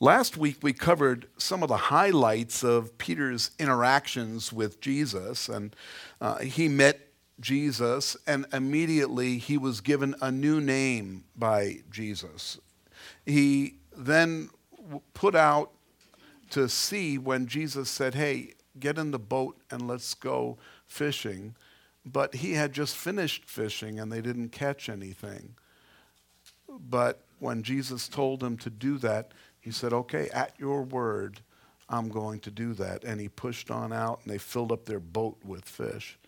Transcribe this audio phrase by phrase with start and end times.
[0.00, 5.74] Last week we covered some of the highlights of Peter's interactions with Jesus, and
[6.20, 7.08] uh, he met
[7.40, 12.60] Jesus, and immediately he was given a new name by Jesus.
[13.26, 14.50] He then
[15.14, 15.72] put out
[16.50, 21.56] to sea when Jesus said, Hey, get in the boat and let's go fishing.
[22.06, 25.56] But he had just finished fishing and they didn't catch anything.
[26.68, 29.32] But when Jesus told him to do that,
[29.68, 31.40] he said, Okay, at your word,
[31.90, 33.04] I'm going to do that.
[33.04, 36.18] And he pushed on out and they filled up their boat with fish.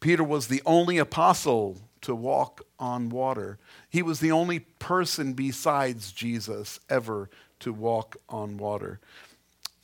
[0.00, 3.60] Peter was the only apostle to walk on water.
[3.88, 8.98] He was the only person besides Jesus ever to walk on water.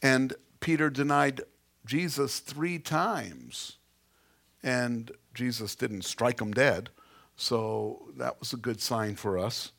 [0.03, 1.43] And Peter denied
[1.85, 3.77] Jesus three times.
[4.61, 6.91] And Jesus didn't strike him dead.
[7.37, 9.71] So that was a good sign for us.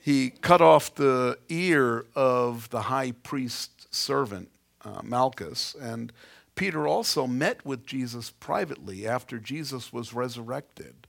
[0.00, 4.50] He cut off the ear of the high priest servant,
[4.82, 5.76] uh, Malchus.
[5.78, 6.12] And
[6.54, 11.06] Peter also met with Jesus privately after Jesus was resurrected.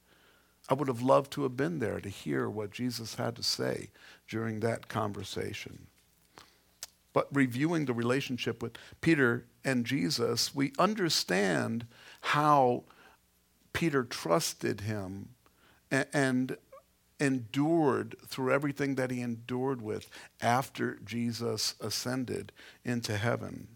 [0.70, 3.90] I would have loved to have been there to hear what Jesus had to say
[4.28, 5.88] during that conversation.
[7.14, 11.86] But reviewing the relationship with Peter and Jesus, we understand
[12.22, 12.84] how
[13.74, 15.30] Peter trusted him
[15.92, 16.56] and
[17.22, 20.10] endured through everything that he endured with
[20.42, 22.52] after Jesus ascended
[22.84, 23.68] into heaven.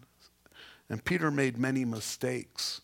[0.90, 2.80] And Peter made many mistakes,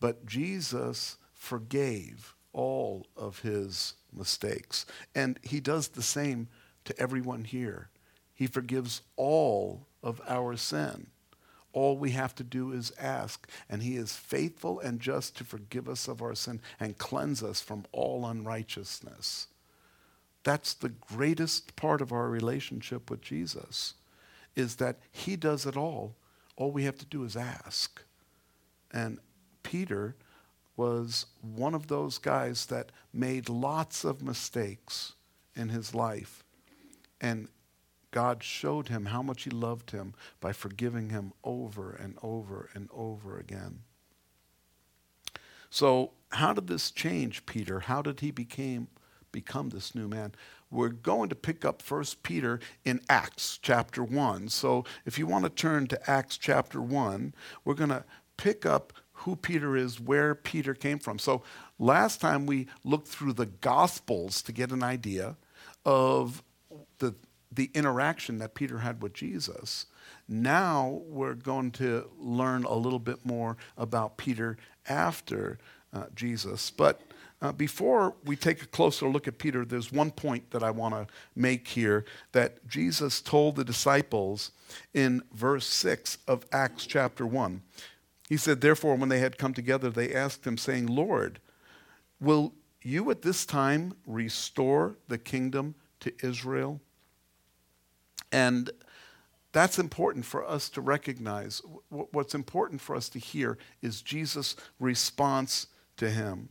[0.00, 4.86] but Jesus forgave all of his mistakes.
[5.14, 6.48] And he does the same
[6.84, 7.90] to everyone here.
[8.34, 11.08] He forgives all of our sin.
[11.72, 15.88] All we have to do is ask, and He is faithful and just to forgive
[15.88, 19.48] us of our sin and cleanse us from all unrighteousness.
[20.44, 23.94] That's the greatest part of our relationship with Jesus,
[24.56, 26.14] is that He does it all.
[26.56, 28.02] All we have to do is ask.
[28.92, 29.18] And
[29.62, 30.16] Peter
[30.76, 35.14] was one of those guys that made lots of mistakes
[35.56, 36.44] in his life.
[37.20, 37.48] And
[38.12, 42.88] God showed him how much he loved him by forgiving him over and over and
[42.92, 43.80] over again.
[45.68, 47.80] So, how did this change Peter?
[47.80, 48.88] How did he became,
[49.32, 50.34] become this new man?
[50.70, 54.48] We're going to pick up First Peter in Acts chapter 1.
[54.48, 57.34] So, if you want to turn to Acts chapter 1,
[57.64, 58.04] we're going to
[58.36, 61.18] pick up who Peter is, where Peter came from.
[61.18, 61.42] So,
[61.78, 65.36] last time we looked through the Gospels to get an idea
[65.84, 66.42] of
[66.98, 67.14] the
[67.50, 69.86] the interaction that Peter had with Jesus.
[70.28, 75.58] Now we're going to learn a little bit more about Peter after
[75.92, 76.70] uh, Jesus.
[76.70, 77.00] But
[77.40, 80.94] uh, before we take a closer look at Peter, there's one point that I want
[80.94, 81.06] to
[81.36, 84.50] make here that Jesus told the disciples
[84.92, 87.62] in verse 6 of Acts chapter 1.
[88.28, 91.40] He said, Therefore, when they had come together, they asked him, saying, Lord,
[92.20, 96.80] will you at this time restore the kingdom to Israel?
[98.32, 98.70] And
[99.52, 101.62] that's important for us to recognize.
[101.88, 106.50] What's important for us to hear is Jesus' response to him,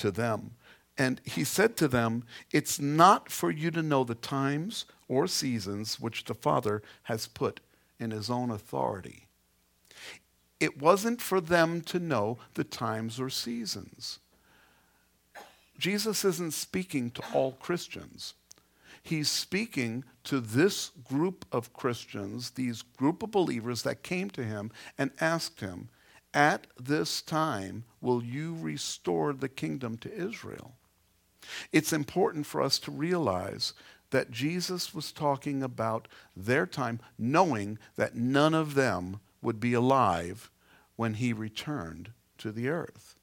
[0.00, 0.52] to them.
[0.98, 5.98] And he said to them, It's not for you to know the times or seasons
[5.98, 7.60] which the Father has put
[7.98, 9.26] in his own authority.
[10.58, 14.18] It wasn't for them to know the times or seasons.
[15.78, 18.34] Jesus isn't speaking to all Christians
[19.02, 24.70] he's speaking to this group of Christians, these group of believers that came to him
[24.98, 25.88] and asked him,
[26.32, 30.74] At this time, will you restore the kingdom to Israel?
[31.72, 33.72] It's important for us to realize
[34.10, 40.50] that Jesus was talking about their time, knowing that none of them would be alive
[40.96, 43.16] when he returned to the earth.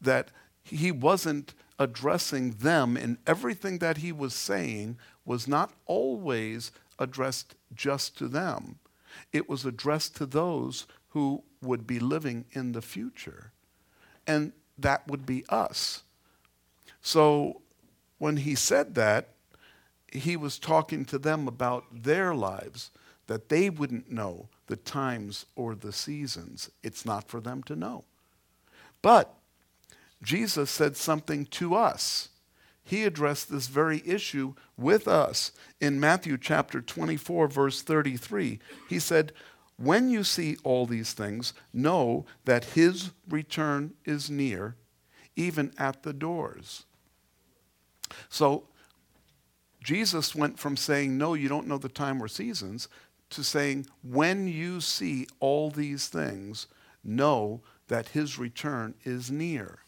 [0.00, 0.30] That
[0.62, 8.18] he wasn't addressing them, and everything that he was saying was not always addressed just
[8.18, 8.78] to them.
[9.32, 13.52] It was addressed to those who would be living in the future.
[14.26, 16.02] And that would be us.
[17.02, 17.60] So
[18.18, 19.28] when he said that,
[20.12, 22.90] he was talking to them about their lives,
[23.26, 26.70] that they wouldn't know the times or the seasons.
[26.82, 28.04] It's not for them to know.
[29.02, 29.34] But
[30.22, 32.28] Jesus said something to us.
[32.82, 38.58] He addressed this very issue with us in Matthew chapter 24, verse 33.
[38.88, 39.32] He said,
[39.80, 44.76] When you see all these things, know that his return is near,
[45.36, 46.84] even at the doors.
[48.28, 48.64] So,
[49.82, 52.88] Jesus went from saying, No, you don't know the time or seasons,
[53.30, 56.66] to saying, When you see all these things,
[57.02, 59.78] know that his return is near.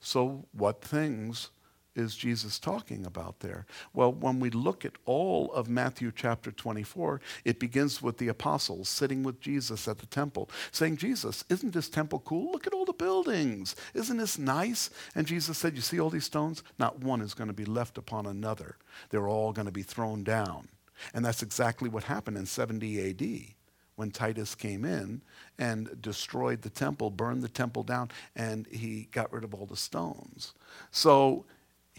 [0.00, 1.50] So, what things
[1.98, 3.66] is Jesus talking about there?
[3.92, 8.88] Well, when we look at all of Matthew chapter 24, it begins with the apostles
[8.88, 12.52] sitting with Jesus at the temple, saying, Jesus, isn't this temple cool?
[12.52, 13.74] Look at all the buildings.
[13.94, 14.90] Isn't this nice?
[15.14, 16.62] And Jesus said, You see all these stones?
[16.78, 18.76] Not one is going to be left upon another.
[19.10, 20.68] They're all going to be thrown down.
[21.14, 23.54] And that's exactly what happened in 70 AD
[23.98, 25.22] when Titus came in
[25.58, 29.76] and destroyed the temple, burned the temple down, and he got rid of all the
[29.76, 30.54] stones.
[30.92, 31.46] So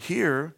[0.00, 0.54] here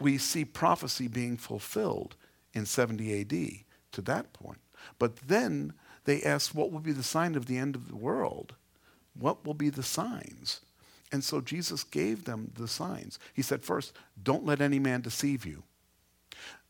[0.00, 2.16] we see prophecy being fulfilled
[2.52, 4.58] in 70 AD to that point.
[4.98, 5.72] But then
[6.04, 8.54] they ask, what will be the sign of the end of the world?
[9.18, 10.60] What will be the signs?
[11.12, 13.18] And so Jesus gave them the signs.
[13.32, 13.92] He said, first,
[14.22, 15.62] don't let any man deceive you.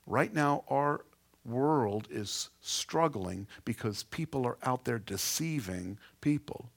[0.07, 1.05] Right now, our
[1.45, 6.71] world is struggling because people are out there deceiving people.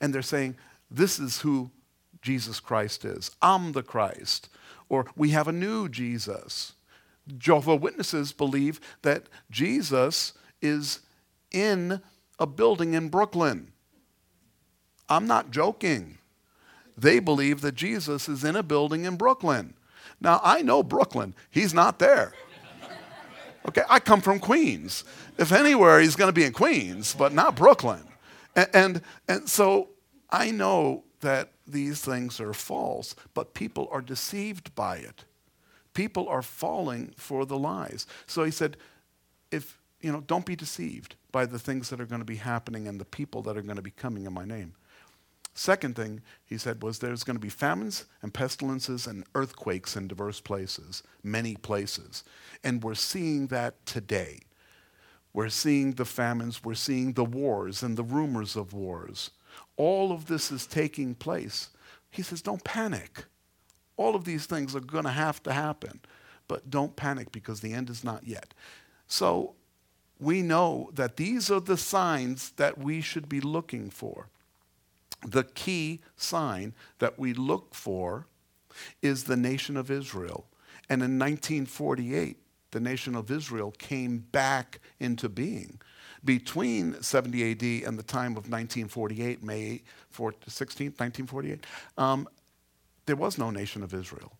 [0.00, 0.56] And they're saying,
[0.90, 1.70] this is who
[2.22, 3.30] Jesus Christ is.
[3.40, 4.48] I'm the Christ.
[4.88, 6.74] Or we have a new Jesus.
[7.38, 11.00] Jehovah Witnesses believe that Jesus is
[11.50, 12.00] in
[12.38, 13.72] a building in Brooklyn.
[15.08, 16.18] I'm not joking.
[16.96, 19.74] They believe that Jesus is in a building in Brooklyn.
[20.20, 21.34] Now, I know Brooklyn.
[21.50, 22.32] He's not there.
[23.68, 25.04] Okay, I come from Queens.
[25.38, 28.02] If anywhere, he's going to be in Queens, but not Brooklyn.
[28.56, 29.90] And, and, and so
[30.30, 35.24] I know that these things are false, but people are deceived by it.
[35.94, 38.06] People are falling for the lies.
[38.26, 38.76] So he said,
[39.50, 42.88] if, you know, don't be deceived by the things that are going to be happening
[42.88, 44.74] and the people that are going to be coming in my name.
[45.54, 50.08] Second thing he said was there's going to be famines and pestilences and earthquakes in
[50.08, 52.24] diverse places, many places.
[52.62, 54.40] And we're seeing that today.
[55.32, 59.30] We're seeing the famines, we're seeing the wars and the rumors of wars.
[59.80, 61.70] All of this is taking place.
[62.10, 63.24] He says, don't panic.
[63.96, 66.00] All of these things are going to have to happen,
[66.48, 68.52] but don't panic because the end is not yet.
[69.06, 69.54] So
[70.18, 74.28] we know that these are the signs that we should be looking for.
[75.26, 78.26] The key sign that we look for
[79.00, 80.44] is the nation of Israel.
[80.90, 82.36] And in 1948,
[82.72, 85.80] the nation of Israel came back into being.
[86.24, 89.82] Between 70 AD and the time of 1948, May
[90.12, 91.64] 16, 1948,
[91.96, 92.28] um,
[93.06, 94.32] there was no nation of Israel.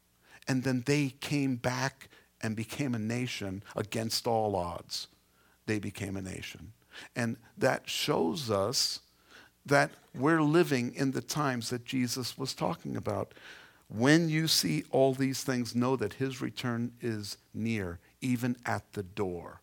[0.47, 2.09] And then they came back
[2.43, 5.09] and became a nation against all odds.
[5.67, 6.73] They became a nation.
[7.15, 9.01] And that shows us
[9.67, 13.33] that we're living in the times that Jesus was talking about.
[13.89, 19.03] When you see all these things, know that his return is near, even at the
[19.03, 19.60] door.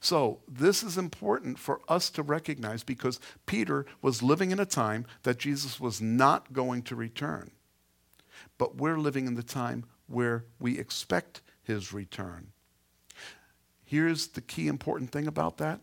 [0.00, 5.06] So, this is important for us to recognize because Peter was living in a time
[5.22, 7.50] that Jesus was not going to return.
[8.56, 12.48] But we're living in the time where we expect his return.
[13.84, 15.80] Here's the key important thing about that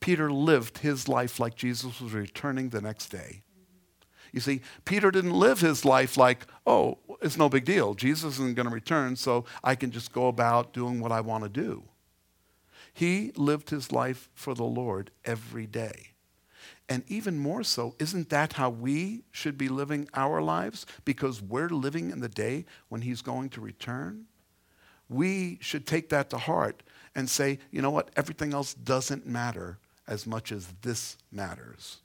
[0.00, 3.42] Peter lived his life like Jesus was returning the next day.
[4.32, 7.94] You see, Peter didn't live his life like, oh, it's no big deal.
[7.94, 11.44] Jesus isn't going to return, so I can just go about doing what I want
[11.44, 11.84] to do.
[12.92, 16.08] He lived his life for the Lord every day.
[16.88, 20.86] And even more so, isn't that how we should be living our lives?
[21.04, 24.26] Because we're living in the day when he's going to return.
[25.08, 26.82] We should take that to heart
[27.14, 28.10] and say, you know what?
[28.16, 29.78] Everything else doesn't matter
[30.08, 31.98] as much as this matters.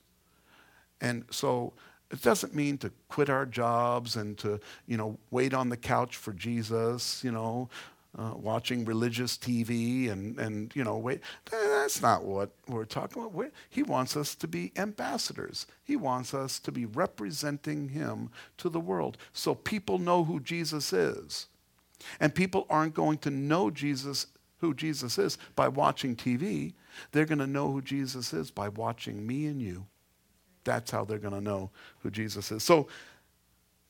[1.02, 1.74] And so
[2.12, 6.16] it doesn't mean to quit our jobs and to, you know, wait on the couch
[6.16, 7.70] for Jesus, you know,
[8.18, 11.20] uh, watching religious TV and, and, you know, wait.
[11.52, 13.34] That's not what we're talking about.
[13.34, 15.68] We're, he wants us to be ambassadors.
[15.84, 20.94] He wants us to be representing him to the world so people know who Jesus
[20.94, 21.48] is.
[22.20, 24.28] And people aren't going to know Jesus,
[24.60, 26.74] who Jesus is, by watching TV.
[27.12, 29.86] They're going to know who Jesus is by watching me and you.
[30.64, 31.70] That's how they're going to know
[32.00, 32.64] who Jesus is.
[32.64, 32.88] So,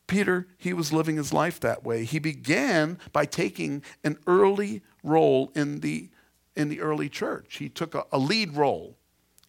[0.07, 2.03] Peter, he was living his life that way.
[2.03, 6.09] He began by taking an early role in the,
[6.55, 7.57] in the early church.
[7.57, 8.97] He took a, a lead role.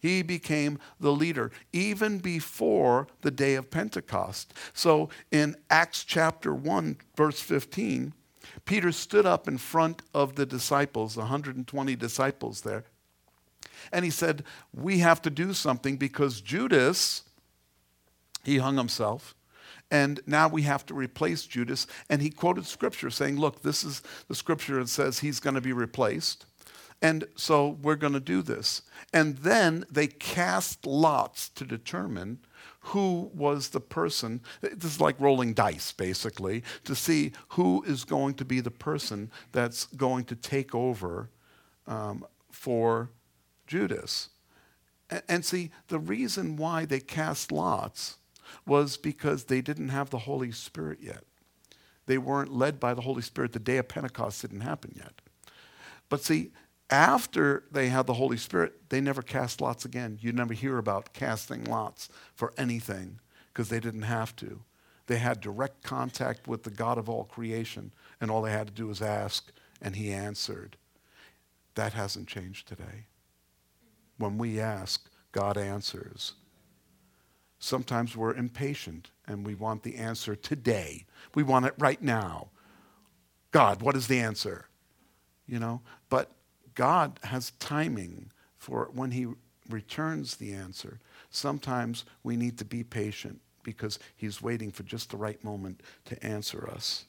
[0.01, 4.55] He became the leader even before the day of Pentecost.
[4.73, 8.13] So in Acts chapter 1, verse 15,
[8.65, 12.85] Peter stood up in front of the disciples, 120 disciples there,
[13.93, 17.23] and he said, We have to do something because Judas,
[18.45, 19.35] he hung himself,
[19.90, 21.87] And now we have to replace Judas.
[22.11, 25.61] And he quoted scripture saying, Look, this is the scripture that says he's going to
[25.61, 26.47] be replaced.
[27.02, 28.83] And so we're going to do this.
[29.12, 32.38] And then they cast lots to determine
[32.81, 34.40] who was the person.
[34.61, 39.31] This is like rolling dice, basically, to see who is going to be the person
[39.52, 41.31] that's going to take over
[41.87, 43.11] um, for
[43.66, 44.31] Judas.
[45.11, 48.16] And, and see, the reason why they cast lots
[48.67, 51.25] was because they didn't have the Holy Spirit yet.
[52.07, 53.53] They weren't led by the Holy Spirit.
[53.53, 55.21] The day of Pentecost didn't happen yet.
[56.09, 56.53] But see,
[56.88, 60.19] after they had the Holy Spirit, they never cast lots again.
[60.21, 63.19] You never hear about casting lots for anything
[63.53, 64.61] because they didn't have to.
[65.07, 68.73] They had direct contact with the God of all creation, and all they had to
[68.73, 70.76] do was ask, and He answered.
[71.75, 73.07] That hasn't changed today.
[74.19, 76.35] When we ask, God answers.
[77.59, 81.05] Sometimes we're impatient and we want the answer today.
[81.35, 82.49] We want it right now.
[83.51, 84.67] God, what is the answer?
[85.47, 86.33] You know, but
[86.75, 89.27] God has timing for when He
[89.69, 91.01] returns the answer.
[91.31, 96.23] Sometimes we need to be patient because He's waiting for just the right moment to
[96.25, 97.07] answer us.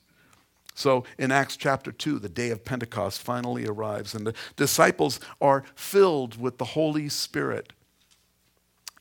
[0.73, 5.63] So in Acts chapter 2, the day of Pentecost finally arrives, and the disciples are
[5.73, 7.73] filled with the Holy Spirit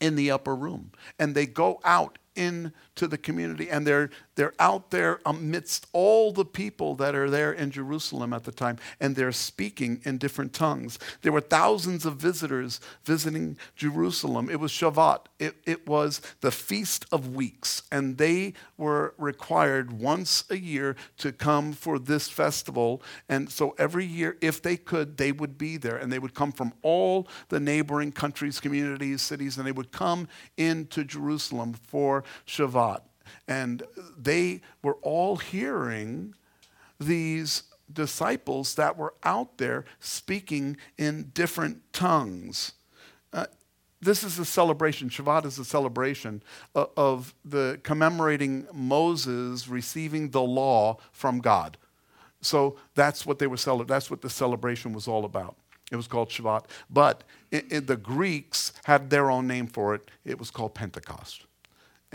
[0.01, 0.93] in the upper room.
[1.19, 2.73] And they go out into
[3.09, 7.71] the community and they're, they're out there amidst all the people that are there in
[7.71, 10.99] Jerusalem at the time and they're speaking in different tongues.
[11.23, 14.49] There were thousands of visitors visiting Jerusalem.
[14.49, 20.45] It was Shavat, it, it was the Feast of Weeks, and they were required once
[20.51, 23.03] a year to come for this festival.
[23.29, 26.53] And so every year, if they could, they would be there and they would come
[26.53, 33.01] from all the neighboring countries, communities, cities, and they would come into Jerusalem for Shavuot.
[33.47, 33.83] And
[34.17, 36.35] they were all hearing
[36.99, 42.73] these disciples that were out there speaking in different tongues.
[43.33, 43.47] Uh,
[44.01, 45.09] this is a celebration.
[45.09, 46.43] Shavuot is a celebration
[46.75, 51.77] of, of the commemorating Moses receiving the law from God.
[52.41, 53.89] So that's what they were celebrating.
[53.89, 55.57] That's what the celebration was all about.
[55.91, 56.65] It was called Shavuot.
[56.91, 60.11] But in, in the Greeks had their own name for it.
[60.25, 61.45] It was called Pentecost.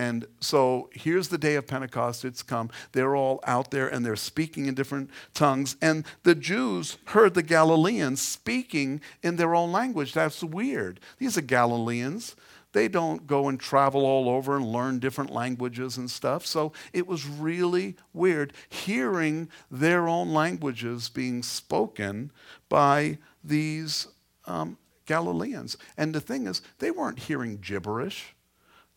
[0.01, 2.71] And so here's the day of Pentecost, it's come.
[2.91, 5.75] They're all out there and they're speaking in different tongues.
[5.79, 10.13] And the Jews heard the Galileans speaking in their own language.
[10.13, 11.01] That's weird.
[11.19, 12.35] These are Galileans.
[12.71, 16.47] They don't go and travel all over and learn different languages and stuff.
[16.47, 22.31] So it was really weird hearing their own languages being spoken
[22.69, 24.07] by these
[24.47, 25.77] um, Galileans.
[25.95, 28.33] And the thing is, they weren't hearing gibberish.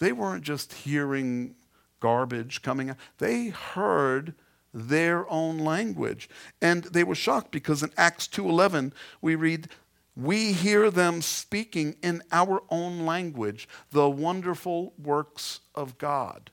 [0.04, 1.54] They weren't just hearing
[1.98, 4.34] garbage coming out, they heard
[4.74, 6.28] their own language.
[6.60, 8.92] And they were shocked because in Acts 2:11
[9.22, 9.70] we read
[10.14, 16.50] we hear them speaking in our own language the wonderful works of God.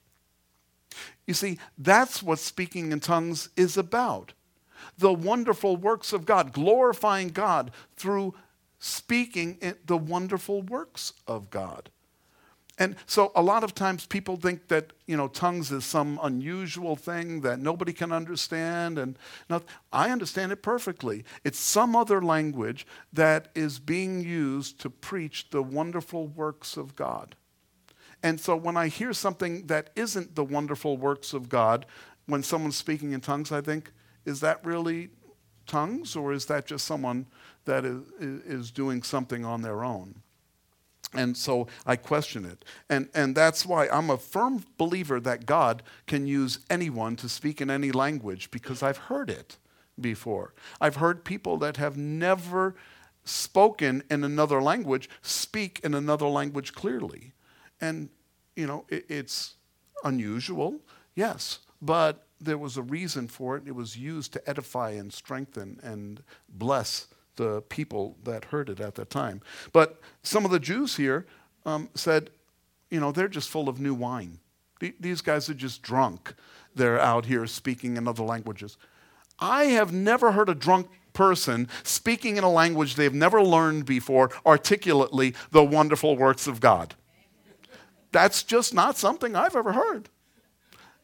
[1.28, 4.32] You see, that's what speaking in tongues is about.
[4.98, 8.34] The wonderful works of God, glorifying God through
[8.80, 11.90] speaking the wonderful works of God.
[12.82, 16.96] And so a lot of times people think that, you know, tongues is some unusual
[16.96, 18.98] thing that nobody can understand.
[18.98, 19.20] And
[19.52, 21.24] not, I understand it perfectly.
[21.44, 27.36] It's some other language that is being used to preach the wonderful works of God.
[28.24, 31.86] And so when I hear something that isn't the wonderful works of God,
[32.26, 33.92] when someone's speaking in tongues, I think,
[34.26, 35.10] is that really
[35.68, 37.28] tongues or is that just someone
[37.66, 40.21] that is, is doing something on their own?
[41.14, 42.64] And so I question it.
[42.90, 47.60] And, and that's why I'm a firm believer that God can use anyone to speak
[47.60, 49.58] in any language because I've heard it
[50.00, 50.54] before.
[50.80, 52.76] I've heard people that have never
[53.24, 57.34] spoken in another language speak in another language clearly.
[57.80, 58.10] And,
[58.56, 59.56] you know, it, it's
[60.04, 60.80] unusual,
[61.16, 63.64] yes, but there was a reason for it.
[63.68, 67.08] It was used to edify and strengthen and bless
[67.42, 69.42] the people that heard it at that time.
[69.74, 71.26] But some of the Jews here
[71.66, 72.30] um, said,
[72.92, 74.38] you know, they're just full of new wine.
[75.00, 76.36] These guys are just drunk.
[76.76, 78.78] They're out here speaking in other languages.
[79.40, 84.30] I have never heard a drunk person speaking in a language they've never learned before
[84.46, 86.94] articulately the wonderful works of God.
[88.12, 90.10] That's just not something I've ever heard.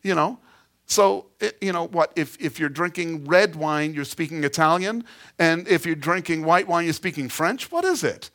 [0.04, 0.40] You know,
[0.88, 1.26] so,
[1.60, 5.04] you know what, if, if you're drinking red wine, you're speaking Italian,
[5.38, 8.32] and if you're drinking white wine, you're speaking French, what is it?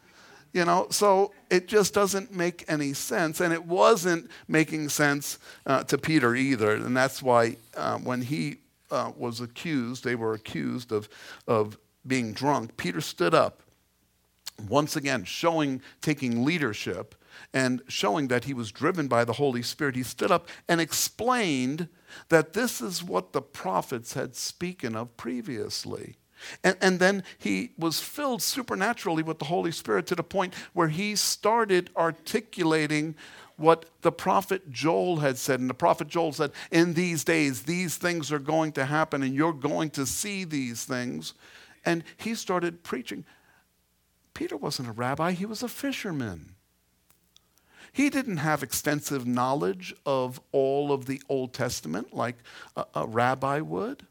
[0.53, 3.41] You know, so it just doesn't make any sense.
[3.41, 6.73] And it wasn't making sense uh, to Peter either.
[6.73, 8.59] And that's why uh, when he
[8.91, 11.09] uh, was accused, they were accused of,
[11.49, 13.63] of being drunk, Peter stood up,
[14.69, 17.15] once again, showing, taking leadership
[17.55, 19.97] and showing that he was driven by the Holy Spirit.
[19.97, 21.89] He stood up and explained
[22.29, 26.17] that this is what the prophets had spoken of previously.
[26.65, 30.89] And, and then he was filled supernaturally with the Holy Spirit to the point where
[30.89, 33.15] he started articulating
[33.57, 35.61] what the prophet Joel had said.
[35.61, 39.35] And the prophet Joel said, In these days, these things are going to happen, and
[39.35, 41.35] you're going to see these things.
[41.85, 43.25] And he started preaching.
[44.35, 46.52] Peter wasn't a rabbi, he was a fisherman.
[47.93, 52.37] He didn't have extensive knowledge of all of the Old Testament like
[52.75, 54.07] a, a rabbi would.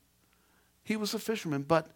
[0.84, 1.88] He was a fisherman, but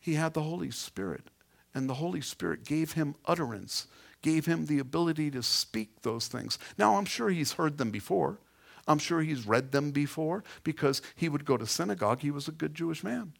[0.00, 1.28] he had the Holy Spirit.
[1.74, 3.88] And the Holy Spirit gave him utterance,
[4.22, 6.58] gave him the ability to speak those things.
[6.78, 8.38] Now, I'm sure he's heard them before.
[8.86, 12.20] I'm sure he's read them before because he would go to synagogue.
[12.20, 13.32] He was a good Jewish man.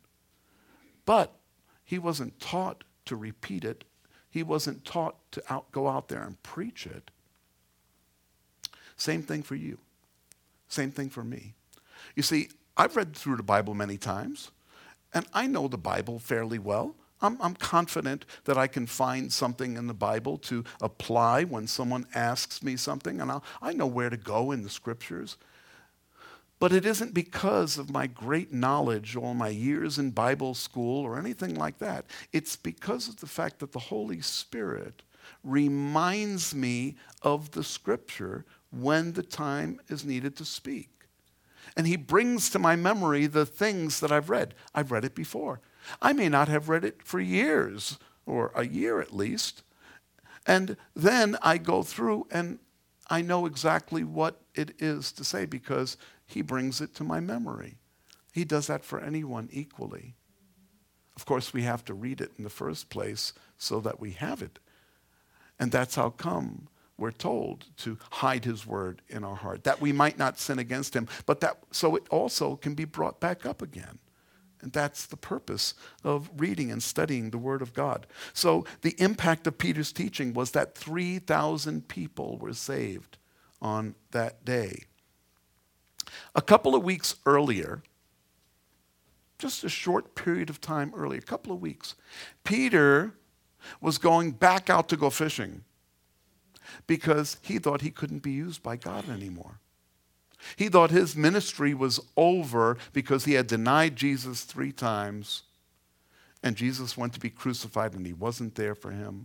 [1.06, 1.34] But
[1.84, 3.84] he wasn't taught to repeat it,
[4.30, 7.10] he wasn't taught to out, go out there and preach it.
[8.96, 9.78] Same thing for you.
[10.68, 11.54] Same thing for me.
[12.14, 14.50] You see, I've read through the Bible many times.
[15.12, 16.96] And I know the Bible fairly well.
[17.22, 22.06] I'm, I'm, confident that I can find something in the Bible to apply when someone
[22.14, 25.36] asks me something, and I'll, I know where to go in the scriptures.
[26.58, 31.18] But it isn't because of my great knowledge or my years in Bible school or
[31.18, 32.04] anything like that.
[32.32, 35.02] It's because of the fact that the Holy Spirit
[35.42, 40.94] reminds me of the scripture when the time is needed to speak
[41.76, 44.54] and he brings to my memory the things that I've read.
[44.74, 45.60] I've read it before.
[46.00, 49.62] I may not have read it for years, or a year at least.
[50.46, 52.58] And then I go through and
[53.08, 57.76] I know exactly what it is to say because he brings it to my memory.
[58.32, 60.14] He does that for anyone equally.
[61.16, 64.42] Of course, we have to read it in the first place so that we have
[64.42, 64.58] it.
[65.58, 69.92] And that's how come we're told to hide his word in our heart, that we
[69.92, 73.62] might not sin against him, but that so it also can be brought back up
[73.62, 73.98] again.
[74.60, 78.06] And that's the purpose of reading and studying the Word of God.
[78.32, 83.18] So, the impact of Peter's teaching was that 3,000 people were saved
[83.60, 84.84] on that day.
[86.34, 87.82] A couple of weeks earlier,
[89.38, 91.94] just a short period of time earlier, a couple of weeks,
[92.42, 93.12] Peter
[93.82, 95.62] was going back out to go fishing
[96.86, 99.60] because he thought he couldn't be used by God anymore.
[100.56, 105.44] He thought his ministry was over because he had denied Jesus three times
[106.44, 109.24] and Jesus went to be crucified and he wasn't there for him.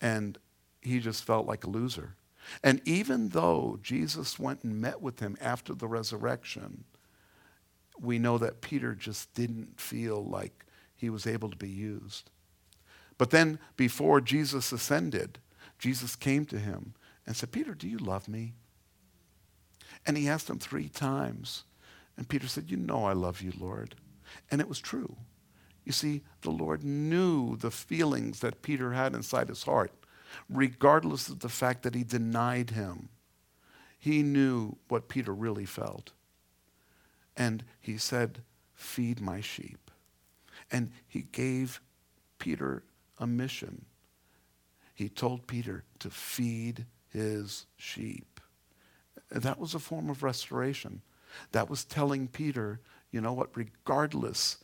[0.00, 0.36] And
[0.82, 2.16] he just felt like a loser.
[2.64, 6.82] And even though Jesus went and met with him after the resurrection,
[8.00, 10.64] we know that Peter just didn't feel like
[10.96, 12.28] he was able to be used.
[13.16, 15.38] But then, before Jesus ascended,
[15.80, 16.92] Jesus came to him
[17.26, 18.52] and said, Peter, do you love me?
[20.06, 21.64] And he asked him three times.
[22.16, 23.96] And Peter said, You know I love you, Lord.
[24.50, 25.16] And it was true.
[25.84, 29.90] You see, the Lord knew the feelings that Peter had inside his heart,
[30.50, 33.08] regardless of the fact that he denied him.
[33.98, 36.12] He knew what Peter really felt.
[37.36, 38.42] And he said,
[38.74, 39.90] Feed my sheep.
[40.70, 41.80] And he gave
[42.38, 42.82] Peter
[43.18, 43.86] a mission
[45.00, 48.38] he told Peter to feed his sheep.
[49.30, 51.00] That was a form of restoration.
[51.52, 54.58] That was telling Peter, you know what, regardless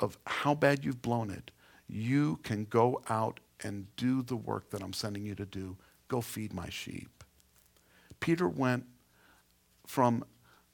[0.00, 1.50] of how bad you've blown it,
[1.86, 5.76] you can go out and do the work that I'm sending you to do.
[6.08, 7.22] Go feed my sheep.
[8.20, 8.86] Peter went
[9.86, 10.24] from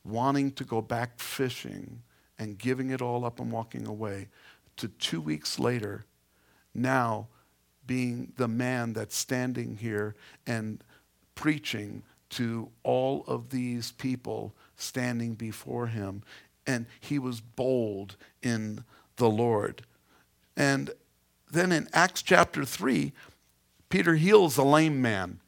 [0.05, 2.03] wanting to go back fishing
[2.39, 4.29] and giving it all up and walking away
[4.77, 6.07] to two weeks later,
[6.73, 7.27] now
[7.91, 10.15] being the man that's standing here
[10.47, 10.85] and
[11.35, 16.23] preaching to all of these people standing before him.
[16.65, 18.85] And he was bold in
[19.17, 19.83] the Lord.
[20.57, 20.91] And
[21.51, 23.13] then in Acts chapter 3,
[23.89, 25.41] Peter heals a lame man.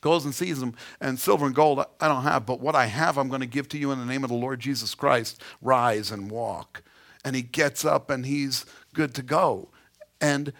[0.00, 3.16] Goes and sees him, and silver and gold I don't have, but what I have
[3.16, 5.40] I'm going to give to you in the name of the Lord Jesus Christ.
[5.62, 6.82] Rise and walk.
[7.24, 9.68] And he gets up and he's good to go.
[10.20, 10.52] And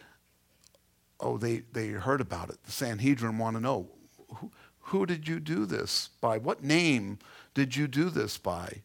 [1.20, 2.62] oh, they, they heard about it.
[2.64, 3.88] The Sanhedrin want to know
[4.36, 6.38] who, who did you do this by?
[6.38, 7.18] What name
[7.54, 8.82] did you do this by?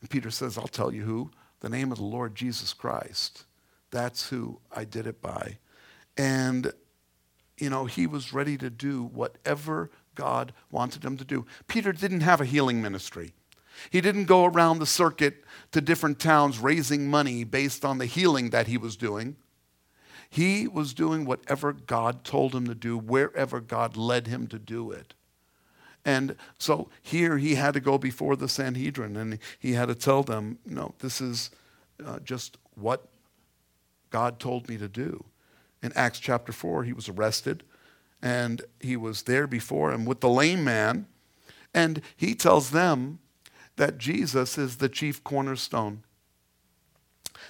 [0.00, 1.30] And Peter says, I'll tell you who.
[1.60, 3.44] The name of the Lord Jesus Christ.
[3.90, 5.58] That's who I did it by.
[6.16, 6.72] And
[7.58, 11.46] you know, he was ready to do whatever God wanted him to do.
[11.68, 13.32] Peter didn't have a healing ministry.
[13.90, 18.50] He didn't go around the circuit to different towns raising money based on the healing
[18.50, 19.36] that he was doing.
[20.28, 24.90] He was doing whatever God told him to do, wherever God led him to do
[24.90, 25.14] it.
[26.04, 30.22] And so here he had to go before the Sanhedrin and he had to tell
[30.22, 31.50] them, no, this is
[32.04, 33.08] uh, just what
[34.10, 35.24] God told me to do.
[35.82, 37.64] In Acts chapter 4, he was arrested
[38.22, 41.06] and he was there before him with the lame man.
[41.74, 43.18] And he tells them
[43.76, 46.04] that Jesus is the chief cornerstone.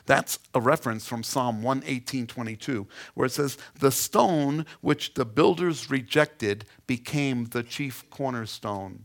[0.06, 6.64] That's a reference from Psalm 118:22 where it says the stone which the builders rejected
[6.86, 9.04] became the chief cornerstone.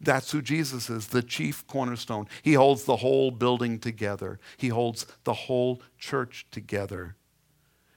[0.00, 2.28] That's who Jesus is, the chief cornerstone.
[2.42, 4.40] He holds the whole building together.
[4.56, 7.16] He holds the whole church together.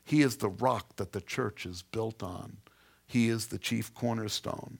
[0.05, 2.57] He is the rock that the church is built on.
[3.05, 4.77] He is the chief cornerstone.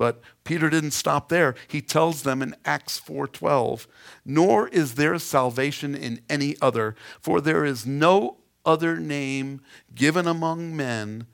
[0.00, 1.54] But Peter didn't stop there.
[1.68, 3.86] He tells them in Acts 4:12,
[4.24, 9.60] "Nor is there salvation in any other, for there is no other name
[9.94, 11.26] given among men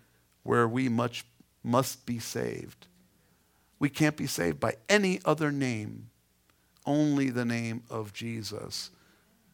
[0.43, 1.25] where we much
[1.63, 2.89] must be saved."
[3.79, 6.11] We can't be saved by any other name,
[6.85, 8.91] only the name of Jesus.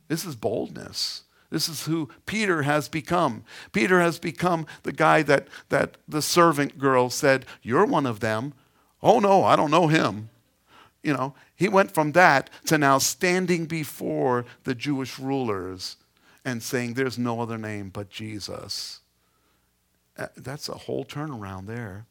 [0.08, 1.24] This is boldness.
[1.50, 3.44] This is who Peter has become.
[3.72, 8.54] Peter has become the guy that, that the servant girl said, You're one of them.
[9.02, 10.30] Oh, no, I don't know him.
[11.02, 15.96] You know, he went from that to now standing before the Jewish rulers
[16.44, 19.00] and saying, There's no other name but Jesus.
[20.16, 22.06] Uh, that's a whole turnaround there.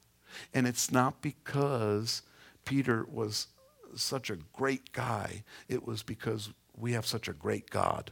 [0.53, 2.23] And it's not because
[2.65, 3.47] Peter was
[3.95, 8.11] such a great guy, it was because we have such a great God.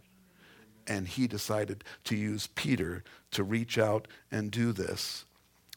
[0.88, 5.26] And he decided to use Peter to reach out and do this.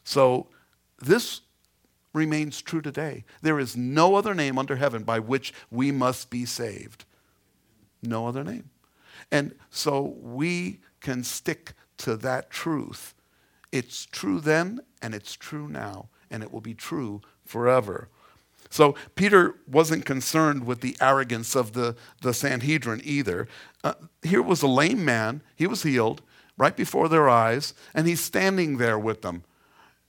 [0.03, 0.47] So,
[0.99, 1.41] this
[2.13, 3.25] remains true today.
[3.41, 7.05] There is no other name under heaven by which we must be saved.
[8.01, 8.69] No other name.
[9.31, 13.15] And so we can stick to that truth.
[13.71, 18.09] It's true then, and it's true now, and it will be true forever.
[18.69, 23.47] So Peter wasn't concerned with the arrogance of the, the Sanhedrin either.
[23.83, 26.21] Uh, here was a lame man, he was healed
[26.57, 29.43] right before their eyes, and he's standing there with them.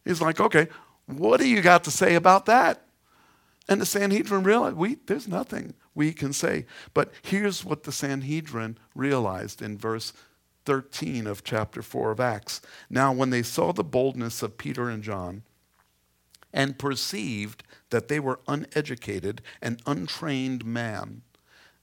[0.04, 0.68] He's like, okay,
[1.06, 2.82] what do you got to say about that?
[3.68, 6.66] And the Sanhedrin realized, we, there's nothing we can say.
[6.92, 10.12] But here's what the Sanhedrin realized in verse
[10.66, 12.60] 13 of chapter 4 of Acts.
[12.90, 15.42] Now, when they saw the boldness of Peter and John
[16.52, 21.22] and perceived that they were uneducated and untrained men,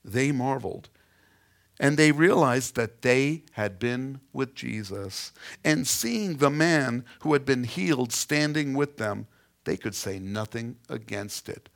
[0.03, 0.89] they marveled
[1.81, 5.31] and they realized that they had been with Jesus.
[5.65, 9.25] And seeing the man who had been healed standing with them,
[9.63, 11.69] they could say nothing against it.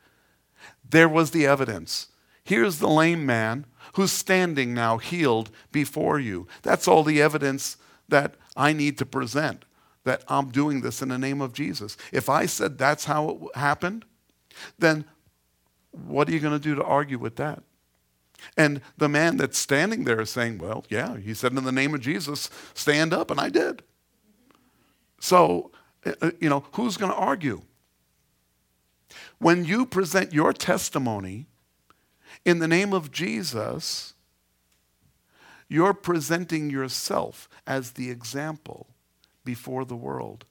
[0.87, 2.09] There was the evidence.
[2.43, 6.47] Here's the lame man who's standing now healed before you.
[6.61, 9.65] That's all the evidence that I need to present
[10.03, 11.97] that I'm doing this in the name of Jesus.
[12.11, 14.05] If I said that's how it happened,
[14.77, 15.05] then
[15.89, 17.63] what are you going to do to argue with that?
[18.57, 21.93] And the man that's standing there is saying, Well, yeah, he said in the name
[21.93, 23.83] of Jesus, stand up, and I did.
[25.19, 25.71] So,
[26.05, 27.61] uh, uh, you know, who's going to argue?
[29.39, 31.47] When you present your testimony
[32.43, 34.13] in the name of Jesus,
[35.67, 38.87] you're presenting yourself as the example
[39.43, 40.45] before the world.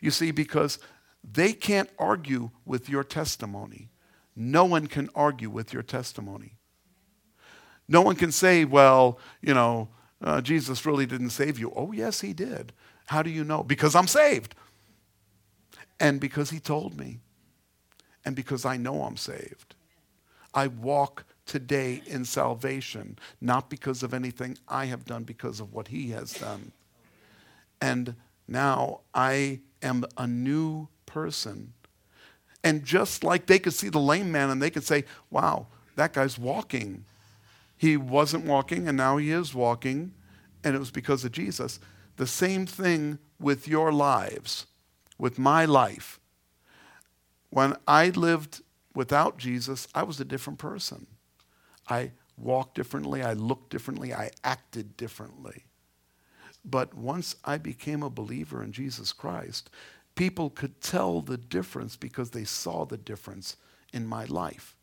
[0.00, 0.78] You see, because
[1.24, 3.90] they can't argue with your testimony.
[4.34, 6.56] No one can argue with your testimony.
[7.88, 9.88] No one can say, well, you know,
[10.22, 11.72] uh, Jesus really didn't save you.
[11.76, 12.72] Oh, yes, he did.
[13.06, 13.62] How do you know?
[13.62, 14.54] Because I'm saved.
[16.00, 17.20] And because he told me.
[18.24, 19.74] And because I know I'm saved.
[20.52, 25.88] I walk today in salvation, not because of anything I have done, because of what
[25.88, 26.72] he has done.
[27.80, 28.16] And
[28.48, 31.72] now I am a new person.
[32.64, 36.12] And just like they could see the lame man and they could say, wow, that
[36.12, 37.04] guy's walking.
[37.76, 40.12] He wasn't walking and now he is walking,
[40.64, 41.78] and it was because of Jesus.
[42.16, 44.66] The same thing with your lives,
[45.18, 46.18] with my life.
[47.50, 48.62] When I lived
[48.94, 51.06] without Jesus, I was a different person.
[51.88, 55.64] I walked differently, I looked differently, I acted differently.
[56.64, 59.70] But once I became a believer in Jesus Christ,
[60.16, 63.56] people could tell the difference because they saw the difference
[63.92, 64.75] in my life.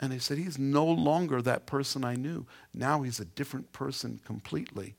[0.00, 2.46] And they said, He's no longer that person I knew.
[2.72, 4.94] Now he's a different person completely.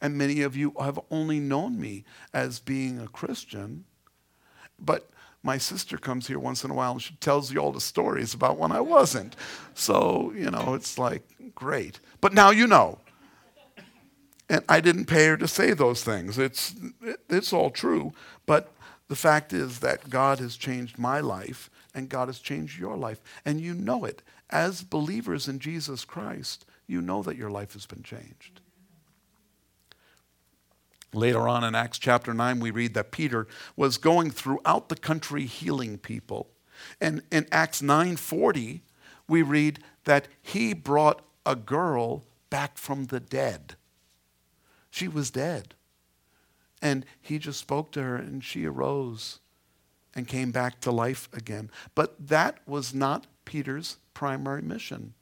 [0.00, 3.84] And many of you have only known me as being a Christian.
[4.78, 5.08] But
[5.42, 8.34] my sister comes here once in a while and she tells you all the stories
[8.34, 9.36] about when I wasn't.
[9.74, 11.22] So, you know, it's like,
[11.54, 12.00] great.
[12.20, 12.98] But now you know.
[14.48, 16.38] And I didn't pay her to say those things.
[16.38, 16.74] It's,
[17.28, 18.12] it's all true.
[18.46, 18.72] But
[19.08, 23.20] the fact is that God has changed my life and God has changed your life.
[23.44, 24.22] And you know it.
[24.50, 28.60] As believers in Jesus Christ, you know that your life has been changed.
[31.12, 35.46] Later on in Acts chapter 9, we read that Peter was going throughout the country
[35.46, 36.50] healing people.
[37.00, 38.82] And in Acts 9:40,
[39.28, 43.76] we read that he brought a girl back from the dead.
[44.90, 45.74] She was dead.
[46.82, 49.40] And he just spoke to her and she arose
[50.14, 51.70] and came back to life again.
[51.94, 55.14] But that was not Peter's primary mission.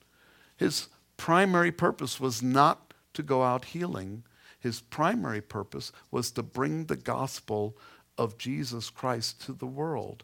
[0.56, 4.24] His primary purpose was not to go out healing,
[4.58, 7.76] his primary purpose was to bring the gospel
[8.16, 10.22] of Jesus Christ to the world.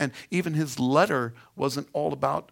[0.00, 2.50] And even his letter wasn't all about,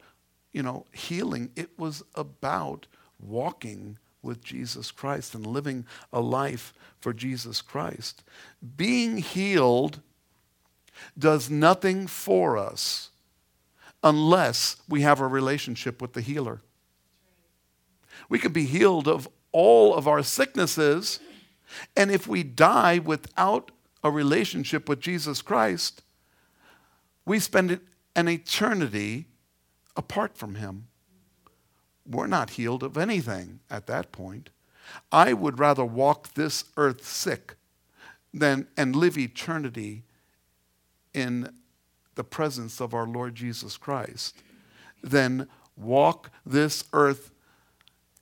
[0.53, 1.51] you know, healing.
[1.57, 2.87] It was about
[3.19, 8.23] walking with Jesus Christ and living a life for Jesus Christ.
[8.77, 10.03] Being healed
[11.19, 13.11] does nothing for us
[14.03, 16.63] unless we have a relationship with the healer.
[18.29, 21.21] We can be healed of all of our sicknesses.
[21.97, 23.71] And if we die without
[24.03, 26.03] a relationship with Jesus Christ,
[27.27, 27.81] we spend
[28.17, 29.27] an eternity
[29.97, 30.89] apart from Him.
[32.07, 34.51] We're not healed of anything at that point.
[35.13, 37.55] I would rather walk this earth sick
[38.33, 40.05] than and live eternity
[41.15, 41.53] in
[42.15, 44.43] the presence of our Lord Jesus Christ
[45.03, 47.31] then walk this earth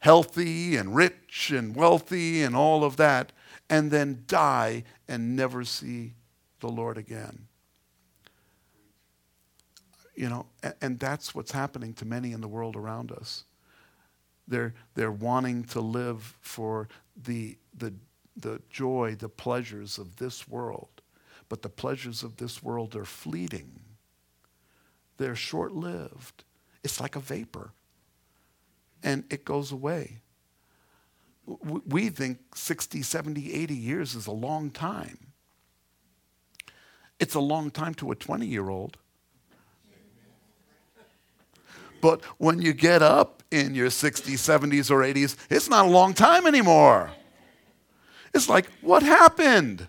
[0.00, 3.32] healthy and rich and wealthy and all of that,
[3.68, 6.14] and then die and never see
[6.60, 7.46] the Lord again.
[10.14, 10.46] You know,
[10.80, 13.44] and, that's what's happening to many in the world around us.
[14.48, 17.92] They're, they're wanting to live for the, the,
[18.36, 20.97] the joy, the pleasures of this world.
[21.48, 23.80] But the pleasures of this world are fleeting.
[25.16, 26.44] They're short lived.
[26.84, 27.72] It's like a vapor
[29.02, 30.20] and it goes away.
[31.86, 35.18] We think 60, 70, 80 years is a long time.
[37.18, 38.98] It's a long time to a 20 year old.
[42.00, 46.14] But when you get up in your 60s, 70s, or 80s, it's not a long
[46.14, 47.10] time anymore.
[48.32, 49.88] It's like, what happened?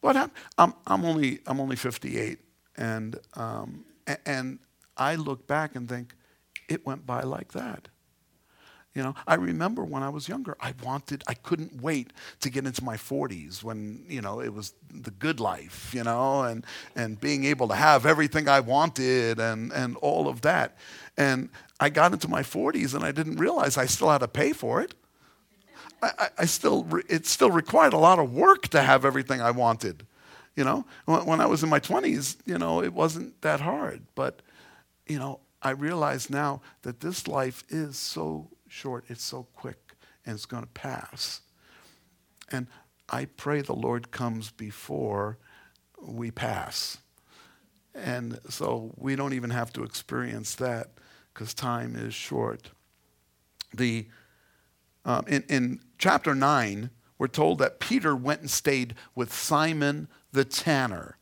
[0.00, 0.36] What happened?
[0.56, 2.38] I'm, I'm, only, I'm only 58,
[2.76, 3.84] and, um,
[4.24, 4.58] and
[4.96, 6.14] I look back and think,
[6.68, 7.88] it went by like that.
[8.94, 12.66] You know, I remember when I was younger, I wanted, I couldn't wait to get
[12.66, 16.64] into my 40s when, you know, it was the good life, you know, and,
[16.96, 20.76] and being able to have everything I wanted and, and all of that.
[21.16, 24.52] And I got into my 40s and I didn't realize I still had to pay
[24.52, 24.94] for it.
[26.02, 30.06] I, I still, it still required a lot of work to have everything I wanted.
[30.56, 34.02] You know, when I was in my 20s, you know, it wasn't that hard.
[34.14, 34.42] But,
[35.06, 39.78] you know, I realize now that this life is so short, it's so quick,
[40.26, 41.42] and it's going to pass.
[42.50, 42.66] And
[43.08, 45.38] I pray the Lord comes before
[46.00, 46.98] we pass.
[47.94, 50.90] And so we don't even have to experience that
[51.32, 52.70] because time is short.
[53.74, 54.06] The,
[55.04, 60.44] um, in, in chapter 9, we're told that Peter went and stayed with Simon the
[60.44, 61.18] tanner.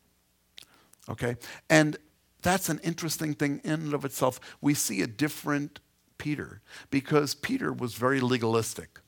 [1.09, 1.37] Okay?
[1.69, 1.97] And
[2.43, 4.39] that's an interesting thing in and of itself.
[4.61, 5.81] We see a different
[6.19, 6.61] Peter
[6.91, 9.01] because Peter was very legalistic.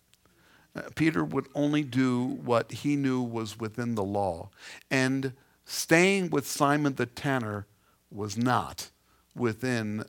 [0.74, 4.50] Uh, Peter would only do what he knew was within the law.
[4.90, 5.32] And
[5.64, 7.66] staying with Simon the tanner
[8.10, 8.90] was not
[9.34, 10.04] within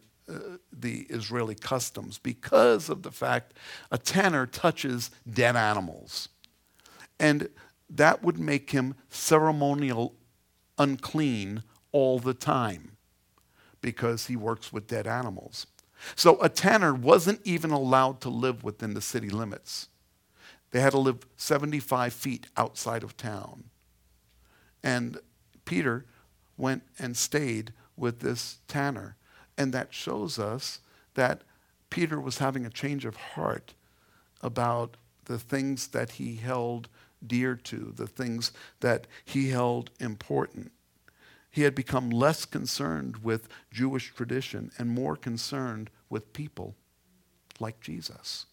[0.71, 3.53] the Israeli customs because of the fact
[3.91, 6.29] a tanner touches dead animals.
[7.19, 7.49] And
[7.89, 10.15] that would make him ceremonial
[10.77, 12.97] unclean all the time
[13.81, 15.67] because he works with dead animals.
[16.15, 19.87] So a tanner wasn't even allowed to live within the city limits.
[20.71, 23.65] They had to live 75 feet outside of town.
[24.83, 25.17] And
[25.65, 26.05] Peter
[26.57, 29.17] went and stayed with this tanner.
[29.60, 30.80] And that shows us
[31.15, 31.41] that
[31.89, 33.74] Peter was having a change of heart
[34.41, 34.95] about
[35.26, 36.88] the things that he held
[37.26, 40.72] dear to, the things that he held important.
[41.52, 46.76] He had become less concerned with Jewish tradition and more concerned with people
[47.60, 48.45] like Jesus.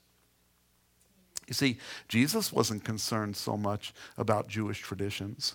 [1.46, 5.54] You see, Jesus wasn't concerned so much about Jewish traditions.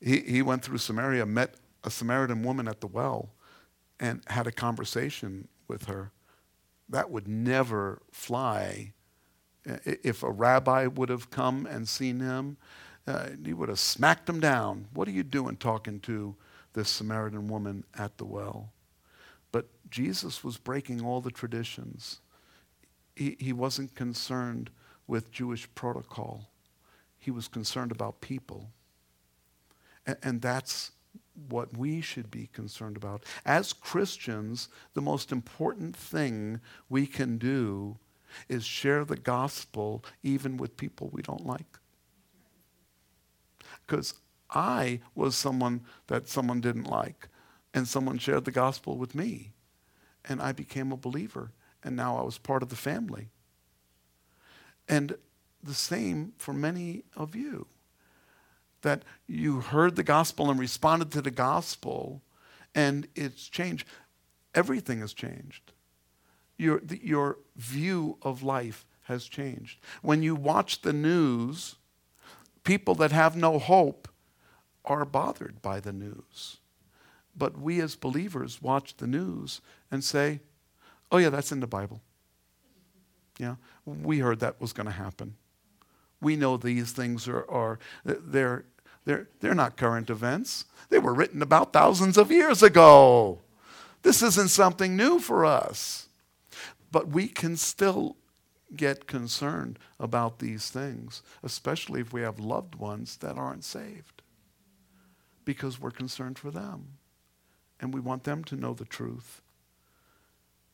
[0.00, 3.30] He, he went through Samaria, met a Samaritan woman at the well,
[4.02, 6.10] and had a conversation with her.
[6.88, 8.92] That would never fly.
[9.64, 12.56] If a rabbi would have come and seen him,
[13.06, 14.88] uh, he would have smacked him down.
[14.92, 16.34] What are you doing talking to
[16.72, 18.72] this Samaritan woman at the well?
[19.52, 22.20] But Jesus was breaking all the traditions.
[23.14, 24.70] He, he wasn't concerned
[25.06, 26.50] with Jewish protocol.
[27.18, 28.70] He was concerned about people.
[30.06, 30.90] And, and that's
[31.48, 33.24] what we should be concerned about.
[33.44, 37.98] As Christians, the most important thing we can do
[38.48, 41.78] is share the gospel even with people we don't like.
[43.86, 44.14] Because
[44.50, 47.28] I was someone that someone didn't like,
[47.74, 49.52] and someone shared the gospel with me,
[50.24, 53.30] and I became a believer, and now I was part of the family.
[54.88, 55.16] And
[55.62, 57.66] the same for many of you
[58.82, 62.22] that you heard the gospel and responded to the gospel
[62.74, 63.86] and it's changed.
[64.54, 65.72] Everything has changed.
[66.56, 69.80] Your, your view of life has changed.
[70.02, 71.76] When you watch the news,
[72.64, 74.08] people that have no hope
[74.84, 76.58] are bothered by the news.
[77.36, 80.40] But we as believers watch the news and say,
[81.10, 82.00] oh, yeah, that's in the Bible.
[83.38, 85.36] Yeah, we heard that was going to happen.
[86.20, 88.64] We know these things are, are they're,
[89.04, 90.64] they're, they're not current events.
[90.88, 93.40] They were written about thousands of years ago.
[94.02, 96.08] This isn't something new for us.
[96.90, 98.16] But we can still
[98.76, 104.22] get concerned about these things, especially if we have loved ones that aren't saved,
[105.44, 106.98] because we're concerned for them
[107.80, 109.42] and we want them to know the truth.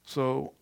[0.04, 0.52] So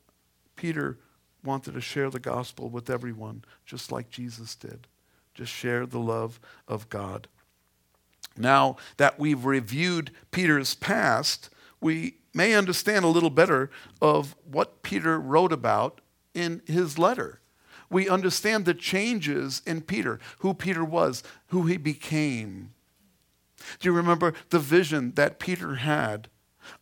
[0.54, 0.98] Peter
[1.44, 4.86] wanted to share the gospel with everyone, just like Jesus did.
[5.34, 7.28] Just share the love of God.
[8.36, 13.70] Now that we've reviewed Peter's past, we may understand a little better
[14.00, 16.00] of what Peter wrote about
[16.34, 17.40] in his letter.
[17.88, 22.72] We understand the changes in Peter, who Peter was, who he became.
[23.78, 26.28] Do you remember the vision that Peter had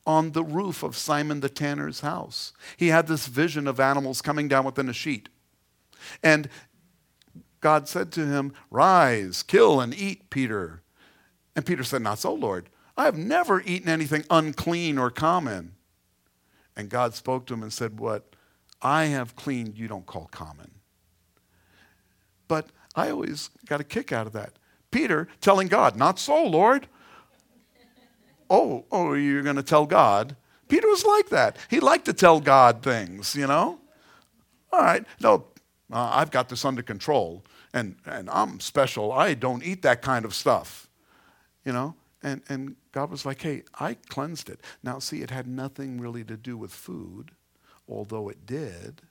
[0.06, 2.52] on the roof of Simon the tanner's house.
[2.76, 5.28] He had this vision of animals coming down within a sheet.
[6.22, 6.48] And
[7.60, 10.82] God said to him, Rise, kill and eat, Peter.
[11.56, 12.68] And Peter said, Not so, Lord.
[12.96, 15.74] I have never eaten anything unclean or common.
[16.76, 18.36] And God spoke to him and said, What
[18.82, 20.70] I have cleaned, you don't call common.
[22.46, 24.52] But I always got a kick out of that.
[24.90, 26.88] Peter telling God, Not so, Lord
[28.50, 30.36] oh, oh, you're going to tell God.
[30.68, 31.56] Peter was like that.
[31.68, 33.78] He liked to tell God things, you know?
[34.72, 35.46] All right, no,
[35.92, 39.12] uh, I've got this under control, and, and I'm special.
[39.12, 40.83] I don't eat that kind of stuff,
[41.64, 41.94] you know?
[42.22, 44.60] And, and God was like, hey, I cleansed it.
[44.82, 47.32] Now, see, it had nothing really to do with food,
[47.88, 49.02] although it did,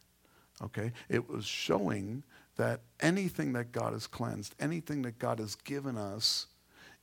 [0.62, 0.92] okay?
[1.10, 2.24] It was showing
[2.56, 6.48] that anything that God has cleansed, anything that God has given us,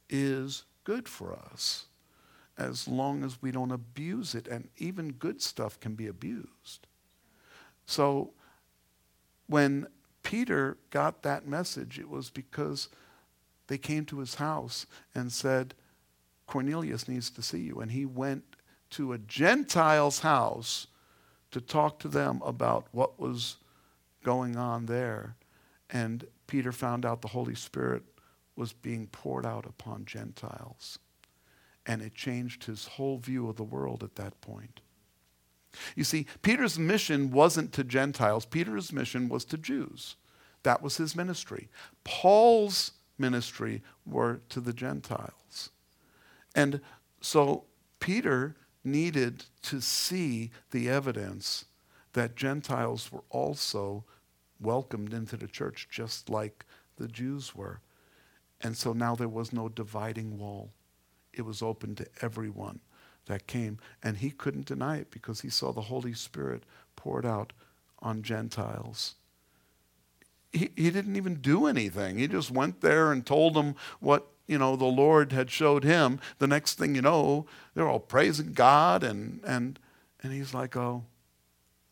[0.09, 1.87] is good for us
[2.59, 4.47] as long as we don't abuse it.
[4.49, 6.87] And even good stuff can be abused.
[7.87, 8.33] So
[9.47, 9.87] when
[10.23, 12.89] Peter got that message, it was because
[13.71, 15.75] they came to his house and said,
[16.49, 17.81] Cornelius needs to see you.
[17.81, 18.43] And he went
[18.91, 20.89] to a Gentile's house
[21.53, 23.59] to talk to them about what was
[24.25, 25.37] going on there.
[25.89, 28.03] And Peter found out the Holy Spirit
[28.57, 30.99] was being poured out upon Gentiles.
[31.87, 34.81] And it changed his whole view of the world at that point.
[35.95, 40.17] You see, Peter's mission wasn't to Gentiles, Peter's mission was to Jews.
[40.65, 41.69] That was his ministry.
[42.03, 45.71] Paul's ministry were to the Gentiles.
[46.55, 46.81] And
[47.21, 47.65] so
[48.01, 51.67] Peter needed to see the evidence
[52.15, 54.05] that Gentiles were also
[54.59, 56.65] welcomed into the church just like
[56.97, 57.81] the Jews were.
[58.61, 60.71] And so now there was no dividing wall
[61.33, 62.81] it was open to everyone
[63.27, 63.79] that came.
[64.03, 66.65] And he couldn't deny it because he saw the Holy Spirit
[66.97, 67.53] poured out
[68.01, 69.15] on Gentiles.
[70.53, 72.19] He, he didn't even do anything.
[72.19, 76.19] He just went there and told them what you know the Lord had showed him.
[76.39, 79.79] The next thing you know, they're all praising God and and
[80.23, 81.05] and he's like, oh,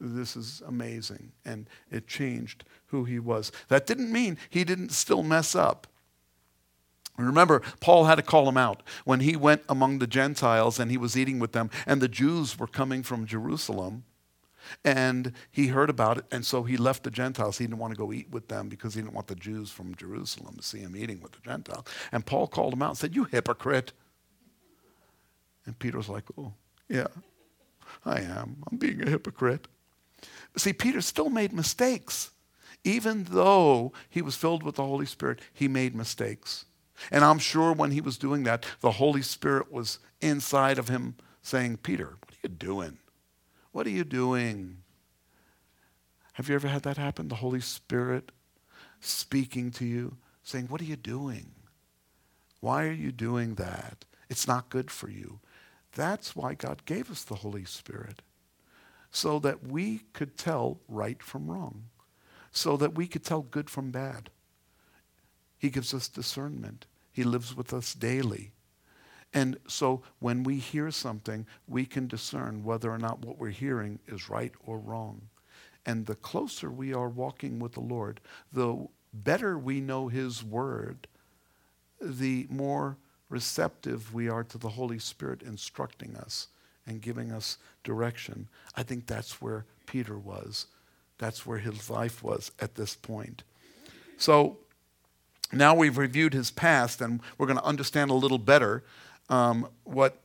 [0.01, 1.33] this is amazing.
[1.45, 3.53] And it changed who he was.
[3.69, 5.87] That didn't mean he didn't still mess up.
[7.17, 10.97] Remember, Paul had to call him out when he went among the Gentiles and he
[10.97, 14.05] was eating with them, and the Jews were coming from Jerusalem.
[14.85, 17.59] And he heard about it, and so he left the Gentiles.
[17.59, 19.95] He didn't want to go eat with them because he didn't want the Jews from
[19.95, 21.85] Jerusalem to see him eating with the Gentiles.
[22.13, 23.93] And Paul called him out and said, You hypocrite.
[25.67, 26.53] And Peter was like, Oh,
[26.89, 27.09] yeah,
[28.05, 28.57] I am.
[28.71, 29.69] I'm being a hypocrite.
[30.57, 32.31] See, Peter still made mistakes.
[32.85, 36.65] Even though he was filled with the Holy Spirit, he made mistakes.
[37.11, 41.17] And I'm sure when he was doing that, the Holy Spirit was inside of him
[41.43, 42.99] saying, Peter, what are you doing?
[43.73, 44.79] What are you doing?
[46.35, 47.29] Have you ever had that happen?
[47.29, 48.31] The Holy Spirit
[49.01, 51.51] speaking to you, saying, What are you doing?
[52.61, 54.05] Why are you doing that?
[54.29, 55.41] It's not good for you.
[55.95, 58.23] That's why God gave us the Holy Spirit,
[59.11, 61.85] so that we could tell right from wrong,
[62.53, 64.31] so that we could tell good from bad.
[65.59, 66.87] He gives us discernment.
[67.11, 68.53] He lives with us daily.
[69.35, 73.99] And so when we hear something, we can discern whether or not what we're hearing
[74.07, 75.23] is right or wrong.
[75.85, 78.21] And the closer we are walking with the Lord,
[78.53, 81.07] the better we know His Word,
[82.01, 82.97] the more
[83.29, 86.49] receptive we are to the Holy Spirit instructing us
[86.87, 88.49] and giving us direction.
[88.75, 90.67] I think that's where Peter was.
[91.19, 93.43] That's where his life was at this point.
[94.17, 94.59] So
[95.53, 98.85] now we've reviewed his past and we're going to understand a little better
[99.29, 100.21] um, what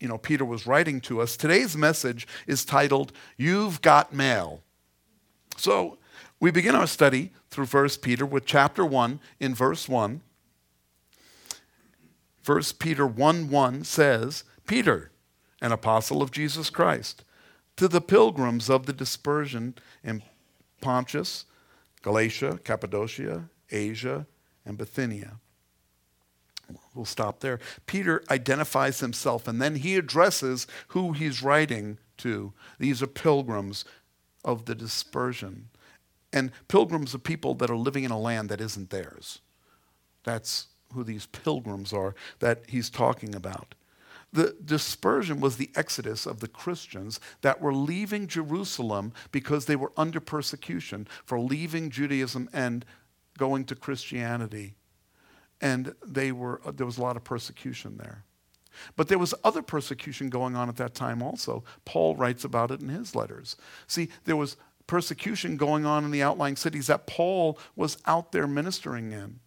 [0.00, 1.36] you know Peter was writing to us.
[1.36, 4.62] Today's message is titled "You've Got Mail."
[5.56, 5.98] So
[6.38, 10.20] we begin our study through 1 Peter with chapter 1 in verse 1.
[12.44, 15.10] 1 Peter 1 1 says, Peter,
[15.60, 17.24] an apostle of Jesus Christ,
[17.76, 20.22] to the pilgrims of the dispersion in
[20.80, 21.46] Pontus,
[22.02, 24.26] Galatia, Cappadocia, Asia,
[24.64, 25.38] and Bithynia
[26.94, 27.60] We'll stop there.
[27.86, 32.52] Peter identifies himself and then he addresses who he's writing to.
[32.78, 33.84] These are pilgrims
[34.44, 35.68] of the dispersion.
[36.32, 39.40] And pilgrims are people that are living in a land that isn't theirs.
[40.24, 43.74] That's who these pilgrims are that he's talking about.
[44.32, 49.92] The dispersion was the exodus of the Christians that were leaving Jerusalem because they were
[49.96, 52.84] under persecution for leaving Judaism and
[53.38, 54.75] going to Christianity
[55.60, 58.24] and they were, there was a lot of persecution there.
[58.94, 61.64] But there was other persecution going on at that time also.
[61.84, 63.56] Paul writes about it in his letters.
[63.86, 68.46] See, there was persecution going on in the outlying cities that Paul was out there
[68.46, 69.40] ministering in.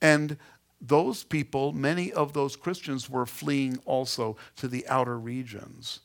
[0.00, 0.38] And
[0.80, 6.00] those people, many of those Christians, were fleeing also to the outer regions.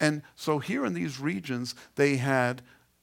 [0.00, 2.62] And so here in these regions, they had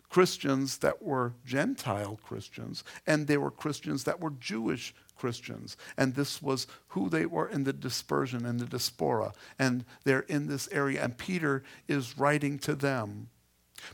[0.10, 5.78] Christians that were Gentile Christians, and there were Christians that were Jewish Christians.
[5.97, 9.34] And this was who they were in the dispersion and the diaspora.
[9.57, 11.03] And they're in this area.
[11.03, 13.30] And Peter is writing to them.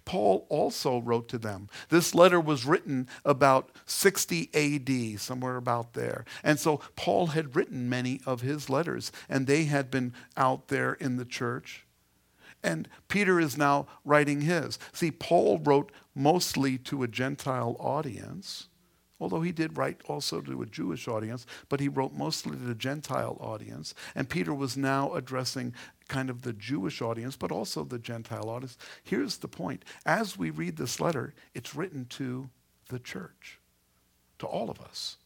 [0.05, 1.67] Paul also wrote to them.
[1.89, 6.25] This letter was written about 60 AD, somewhere about there.
[6.43, 10.93] And so Paul had written many of his letters, and they had been out there
[10.93, 11.85] in the church.
[12.63, 14.77] And Peter is now writing his.
[14.93, 18.67] See, Paul wrote mostly to a Gentile audience
[19.21, 22.75] although he did write also to a Jewish audience, but he wrote mostly to the
[22.75, 23.93] Gentile audience.
[24.15, 25.73] And Peter was now addressing
[26.07, 28.77] kind of the Jewish audience, but also the Gentile audience.
[29.03, 32.49] Here's the point as we read this letter, it's written to
[32.89, 33.59] the church,
[34.39, 35.17] to all of us.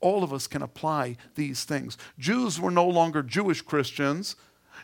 [0.00, 1.96] All of us can apply these things.
[2.18, 4.36] Jews were no longer Jewish Christians.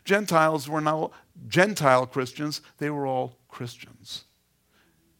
[0.05, 1.11] Gentiles were now
[1.49, 2.61] Gentile Christians.
[2.79, 4.25] They were all Christians.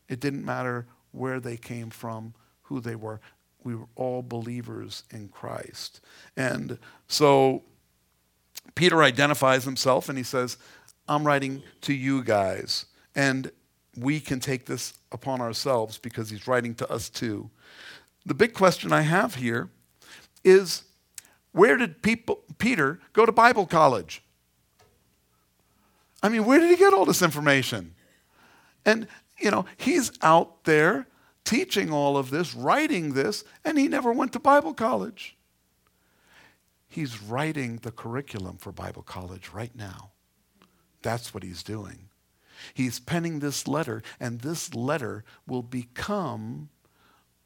[0.09, 2.35] It didn't matter where they came from
[2.67, 3.21] who they were.
[3.65, 6.01] We were all believers in Christ.
[6.37, 7.63] And so
[8.75, 10.57] Peter identifies himself and he says,
[11.09, 12.87] I'm writing to you guys.
[13.15, 13.51] And
[13.97, 17.51] we can take this upon ourselves because he's writing to us too.
[18.25, 19.71] The big question I have here
[20.45, 20.83] is
[21.53, 24.23] where did people, Peter go to Bible college?
[26.23, 27.95] I mean, where did he get all this information?
[28.85, 29.07] And,
[29.39, 31.07] you know, he's out there
[31.47, 35.37] teaching all of this, writing this, and he never went to Bible college.
[36.89, 40.11] He's writing the curriculum for Bible college right now.
[41.03, 42.09] That's what he's doing.
[42.75, 46.69] He's penning this letter, and this letter will become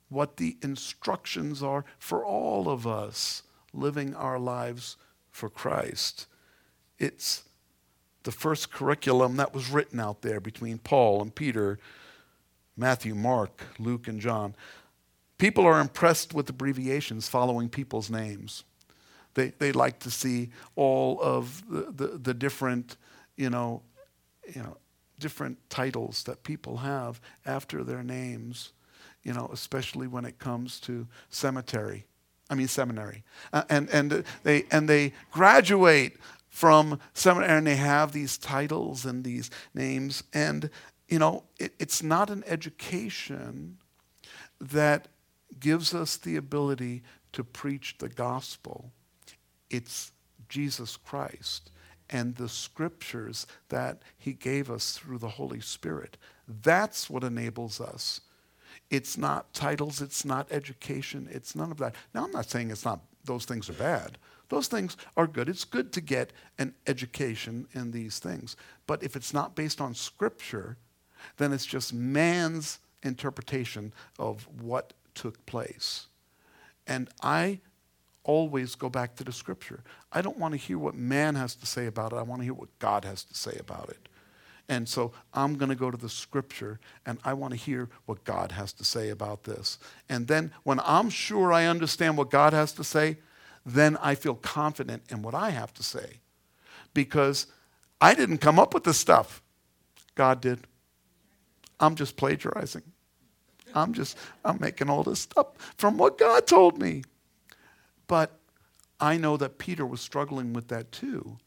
[0.09, 3.42] what the instructions are for all of us
[3.72, 4.96] living our lives
[5.30, 6.26] for Christ.
[6.98, 7.44] It's
[8.22, 11.78] the first curriculum that was written out there between Paul and Peter
[12.76, 14.54] Matthew, Mark, Luke, and John.
[15.38, 18.64] People are impressed with abbreviations following people's names.
[19.34, 22.96] They, they like to see all of the, the, the different,
[23.36, 23.82] you know,
[24.54, 24.76] you know,
[25.18, 28.72] different titles that people have after their names,
[29.22, 32.06] you know, especially when it comes to cemetery.
[32.48, 33.22] I mean seminary.
[33.52, 36.16] Uh, and, and, they, and they graduate
[36.48, 40.24] from seminary and they have these titles and these names.
[40.34, 40.68] And,
[41.11, 43.78] you know, it, it's not an education
[44.61, 45.08] that
[45.58, 47.02] gives us the ability
[47.32, 48.92] to preach the gospel.
[49.68, 50.12] It's
[50.48, 51.70] Jesus Christ
[52.08, 56.16] and the scriptures that he gave us through the Holy Spirit.
[56.48, 58.20] That's what enables us.
[58.88, 61.94] It's not titles, it's not education, it's none of that.
[62.14, 64.18] Now, I'm not saying it's not, those things are bad.
[64.48, 65.48] Those things are good.
[65.48, 68.56] It's good to get an education in these things.
[68.88, 70.76] But if it's not based on scripture,
[71.36, 76.06] then it's just man's interpretation of what took place.
[76.86, 77.60] And I
[78.24, 79.82] always go back to the scripture.
[80.12, 82.16] I don't want to hear what man has to say about it.
[82.16, 84.08] I want to hear what God has to say about it.
[84.68, 88.22] And so I'm going to go to the scripture and I want to hear what
[88.22, 89.78] God has to say about this.
[90.08, 93.16] And then when I'm sure I understand what God has to say,
[93.66, 96.18] then I feel confident in what I have to say.
[96.94, 97.48] Because
[98.00, 99.42] I didn't come up with this stuff,
[100.14, 100.60] God did.
[101.81, 102.83] I'm just plagiarizing.
[103.74, 107.03] I'm just, I'm making all this stuff from what God told me.
[108.07, 108.39] But
[109.01, 111.39] I know that Peter was struggling with that too.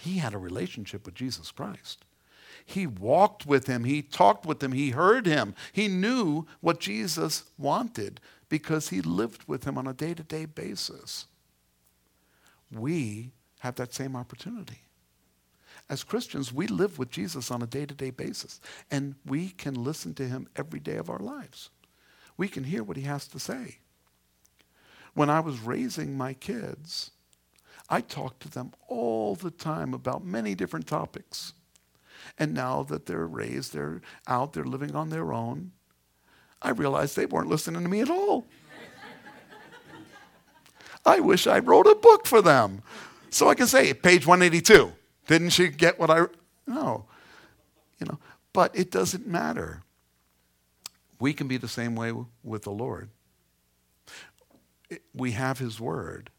[0.00, 2.04] He had a relationship with Jesus Christ.
[2.64, 5.54] He walked with him, he talked with him, he heard him.
[5.72, 10.44] He knew what Jesus wanted because he lived with him on a day to day
[10.44, 11.26] basis.
[12.70, 14.82] We have that same opportunity.
[15.90, 18.60] As Christians, we live with Jesus on a day to day basis,
[18.92, 21.68] and we can listen to him every day of our lives.
[22.36, 23.78] We can hear what he has to say.
[25.14, 27.10] When I was raising my kids,
[27.88, 31.54] I talked to them all the time about many different topics.
[32.38, 35.72] And now that they're raised, they're out, they're living on their own,
[36.62, 38.46] I realized they weren't listening to me at all.
[41.04, 42.82] I wish I wrote a book for them.
[43.30, 44.92] So I can say, page 182.
[45.26, 46.26] Didn't she get what I.
[46.66, 47.06] No.
[47.98, 48.18] You know,
[48.52, 49.82] but it doesn't matter.
[51.18, 52.12] We can be the same way
[52.42, 53.10] with the Lord
[55.14, 56.30] we have His Word.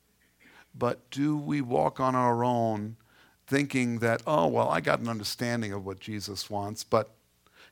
[0.74, 2.98] But do we walk on our own
[3.48, 7.12] thinking that, oh, well, I got an understanding of what Jesus wants, but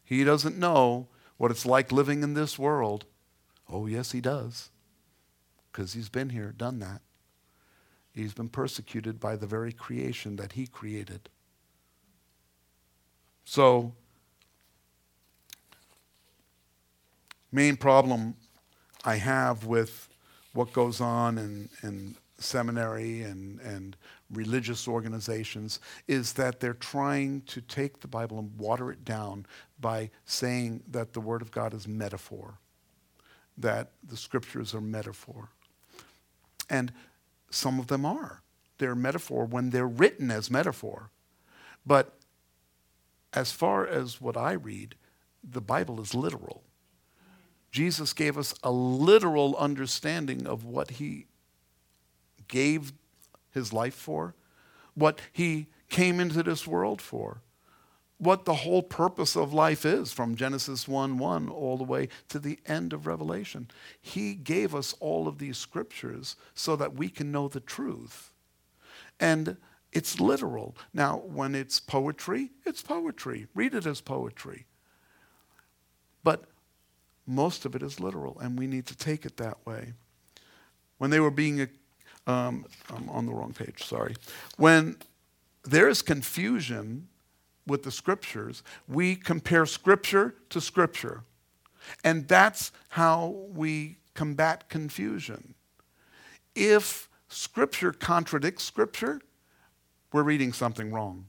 [0.03, 1.07] He doesn't know
[1.37, 3.05] what it's like living in this world?
[3.69, 4.69] Oh, yes, He does.
[5.71, 7.01] Because He's been here, done that.
[8.19, 11.29] He's been persecuted by the very creation that He created.
[13.45, 13.93] So,
[17.51, 18.35] main problem
[19.05, 20.09] I have with
[20.53, 23.95] what goes on in, in seminary and, and
[24.31, 29.45] religious organizations is that they're trying to take the Bible and water it down
[29.79, 32.59] by saying that the Word of God is metaphor,
[33.57, 35.49] that the scriptures are metaphor.
[36.69, 36.91] And
[37.49, 38.41] some of them are.
[38.77, 41.11] They're metaphor when they're written as metaphor.
[41.85, 42.17] But
[43.33, 44.95] as far as what I read,
[45.43, 46.63] the Bible is literal.
[47.71, 51.27] Jesus gave us a literal understanding of what he
[52.47, 52.93] gave
[53.51, 54.33] his life for,
[54.95, 57.41] what he came into this world for,
[58.19, 62.37] what the whole purpose of life is from Genesis 1 1 all the way to
[62.37, 63.69] the end of Revelation.
[63.99, 68.31] He gave us all of these scriptures so that we can know the truth.
[69.19, 69.57] And
[69.91, 70.75] it's literal.
[70.93, 73.47] Now, when it's poetry, it's poetry.
[73.55, 74.65] Read it as poetry.
[76.23, 76.43] But
[77.25, 79.93] most of it is literal, and we need to take it that way.
[80.97, 81.69] When they were being,
[82.27, 84.15] um, I'm on the wrong page, sorry.
[84.57, 84.97] When
[85.63, 87.07] there is confusion
[87.69, 91.23] with the scriptures, we compare scripture to scripture.
[92.03, 95.53] And that's how we combat confusion.
[96.55, 99.21] If scripture contradicts scripture,
[100.11, 101.27] we're reading something wrong.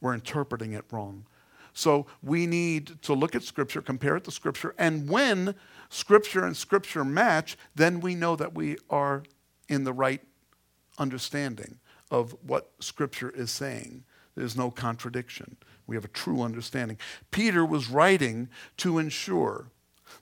[0.00, 1.24] We're interpreting it wrong.
[1.72, 5.54] So we need to look at Scripture, compare it to Scripture, and when
[5.90, 9.22] Scripture and Scripture match, then we know that we are
[9.68, 10.20] in the right
[10.98, 11.78] understanding
[12.10, 14.02] of what Scripture is saying.
[14.38, 15.56] There's no contradiction.
[15.88, 16.96] We have a true understanding.
[17.32, 19.66] Peter was writing to ensure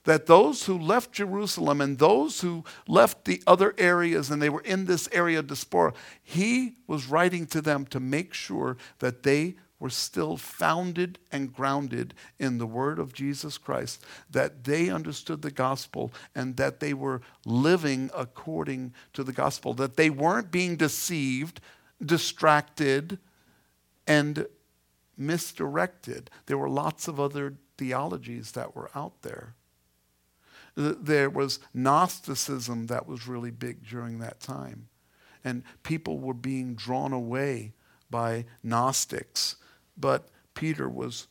[0.05, 4.61] that those who left Jerusalem and those who left the other areas and they were
[4.61, 5.93] in this area of diaspora,
[6.23, 12.15] he was writing to them to make sure that they were still founded and grounded
[12.39, 17.21] in the word of Jesus Christ, that they understood the gospel and that they were
[17.45, 21.61] living according to the gospel, that they weren't being deceived,
[22.03, 23.19] distracted,
[24.07, 24.47] and
[25.17, 26.29] misdirected.
[26.45, 29.55] There were lots of other theologies that were out there.
[30.75, 34.87] There was Gnosticism that was really big during that time.
[35.43, 37.73] And people were being drawn away
[38.09, 39.55] by Gnostics.
[39.97, 41.27] But Peter was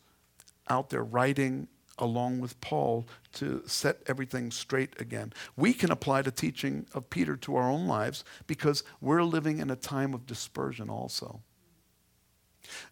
[0.69, 1.67] out there writing
[1.97, 5.33] along with Paul to set everything straight again.
[5.55, 9.71] We can apply the teaching of Peter to our own lives because we're living in
[9.71, 11.41] a time of dispersion also.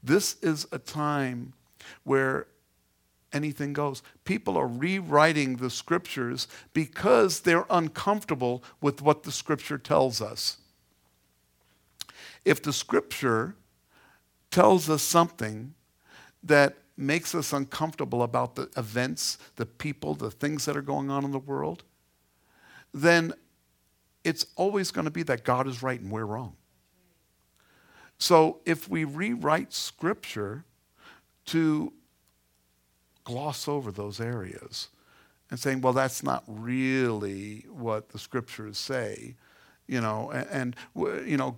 [0.03, 1.53] This is a time
[2.03, 2.47] where
[3.33, 4.01] anything goes.
[4.23, 10.57] People are rewriting the scriptures because they're uncomfortable with what the scripture tells us.
[12.45, 13.55] If the scripture
[14.51, 15.73] tells us something
[16.43, 21.25] that makes us uncomfortable about the events, the people, the things that are going on
[21.25, 21.83] in the world,
[22.93, 23.33] then
[24.23, 26.55] it's always going to be that God is right and we're wrong.
[28.17, 30.65] So if we rewrite Scripture
[31.47, 31.93] to
[33.23, 34.89] gloss over those areas
[35.49, 39.35] and saying, well, that's not really what the Scriptures say,
[39.87, 41.57] you know, and, and you know,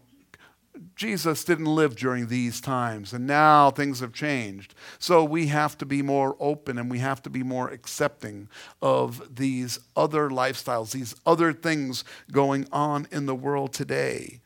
[0.95, 4.75] Jesus didn't live during these times, and now things have changed.
[4.99, 8.47] So we have to be more open and we have to be more accepting
[8.81, 14.41] of these other lifestyles, these other things going on in the world today.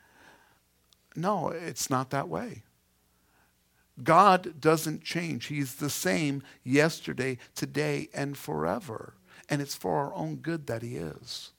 [1.16, 2.64] No, it's not that way.
[4.04, 5.48] God doesn't change.
[5.48, 9.14] He's the same yesterday, today, and forever.
[9.50, 11.52] And it's for our own good that He is.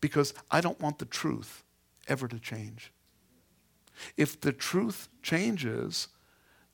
[0.00, 1.64] Because I don't want the truth
[2.08, 2.92] ever to change.
[4.16, 6.08] If the truth changes,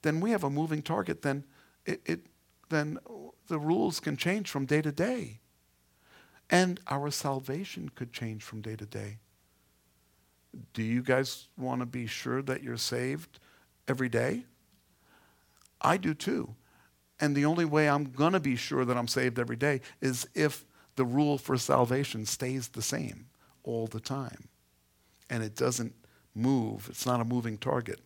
[0.03, 1.23] then we have a moving target.
[1.23, 1.45] Then,
[1.85, 2.27] it, it,
[2.69, 2.99] then
[3.49, 5.41] the rules can change from day to day.
[6.51, 9.19] And our salvation could change from day to day.
[10.73, 13.39] Do you guys want to be sure that you're saved
[13.89, 14.45] every day?
[15.81, 16.55] I do too.
[17.21, 20.29] And the only way I'm going to be sure that I'm saved every day is
[20.35, 20.65] if
[20.97, 23.27] the rule for salvation stays the same
[23.63, 24.49] all the time
[25.31, 25.95] and it doesn't
[26.35, 26.87] move.
[26.91, 28.01] It's not a moving target.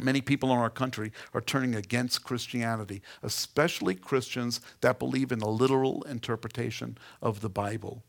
[0.00, 5.48] Many people in our country are turning against Christianity, especially Christians that believe in a
[5.48, 8.02] literal interpretation of the Bible.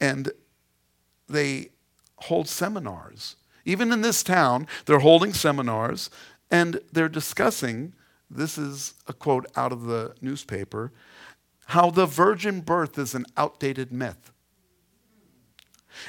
[0.00, 0.32] And
[1.28, 1.70] they
[2.22, 3.36] hold seminars.
[3.64, 6.10] Even in this town, they're holding seminars
[6.50, 7.94] and they're discussing
[8.30, 10.92] this is a quote out of the newspaper
[11.66, 14.32] how the virgin birth is an outdated myth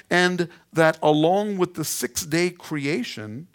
[0.09, 3.47] and that along with the six day creation,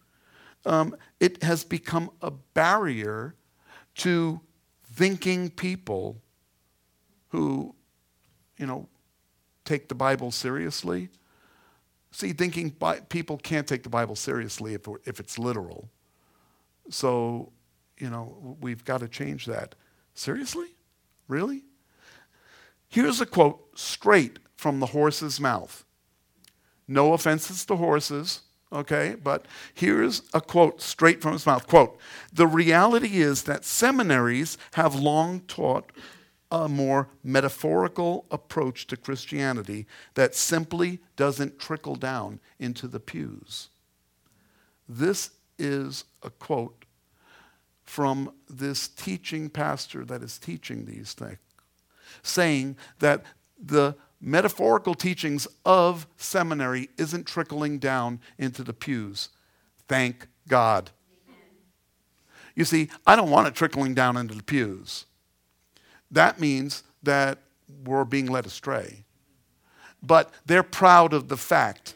[0.64, 3.34] um, it has become a barrier
[3.96, 4.40] to
[4.84, 6.20] thinking people
[7.28, 7.74] who,
[8.58, 8.88] you know,
[9.64, 11.08] take the Bible seriously.
[12.16, 15.90] See, thinking bi- people can't take the Bible seriously if, if it's literal.
[16.88, 17.52] So,
[17.98, 19.74] you know, we've got to change that.
[20.14, 20.68] Seriously?
[21.28, 21.64] Really?
[22.88, 25.84] Here's a quote straight from the horse's mouth.
[26.88, 28.40] No offenses to horses,
[28.72, 29.14] okay?
[29.22, 29.44] But
[29.74, 31.66] here's a quote straight from his mouth.
[31.66, 31.98] Quote,
[32.32, 35.92] the reality is that seminaries have long taught
[36.64, 43.68] a more metaphorical approach to Christianity that simply doesn't trickle down into the pews.
[44.88, 46.84] This is a quote
[47.84, 51.38] from this teaching pastor that is teaching these things,
[52.22, 53.22] saying that
[53.62, 59.28] the metaphorical teachings of seminary isn't trickling down into the pews.
[59.88, 60.90] Thank God.
[62.54, 65.04] You see, I don't want it trickling down into the pews.
[66.16, 67.40] That means that
[67.84, 69.04] we're being led astray.
[70.02, 71.94] But they're proud of the fact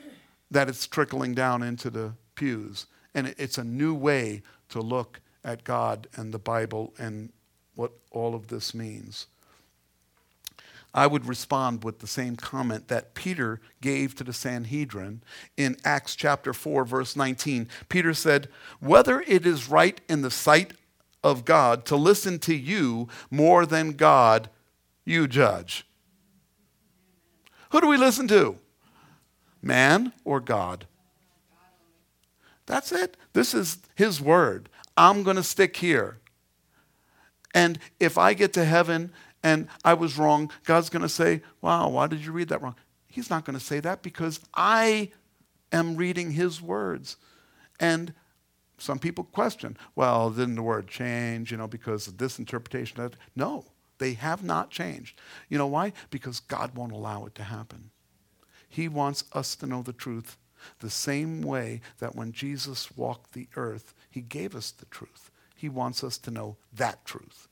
[0.50, 2.84] that it's trickling down into the pews.
[3.14, 7.32] And it's a new way to look at God and the Bible and
[7.76, 9.26] what all of this means.
[10.92, 15.22] I would respond with the same comment that Peter gave to the Sanhedrin
[15.56, 17.68] in Acts chapter 4, verse 19.
[17.88, 18.48] Peter said,
[18.80, 20.74] Whether it is right in the sight
[21.22, 24.48] of God to listen to you more than God,
[25.04, 25.86] you judge.
[27.70, 28.58] Who do we listen to?
[29.62, 30.86] Man or God?
[32.66, 33.16] That's it.
[33.32, 34.68] This is his word.
[34.96, 36.18] I'm going to stick here.
[37.52, 39.12] And if I get to heaven
[39.42, 42.76] and I was wrong, God's going to say, Wow, why did you read that wrong?
[43.08, 45.10] He's not going to say that because I
[45.72, 47.16] am reading His words.
[47.80, 48.14] And
[48.80, 53.10] some people question, well, didn't the word change, you know, because of this interpretation?
[53.36, 53.64] No,
[53.98, 55.20] they have not changed.
[55.48, 55.92] You know why?
[56.10, 57.90] Because God won't allow it to happen.
[58.68, 60.36] He wants us to know the truth
[60.80, 65.30] the same way that when Jesus walked the earth, He gave us the truth.
[65.56, 67.48] He wants us to know that truth.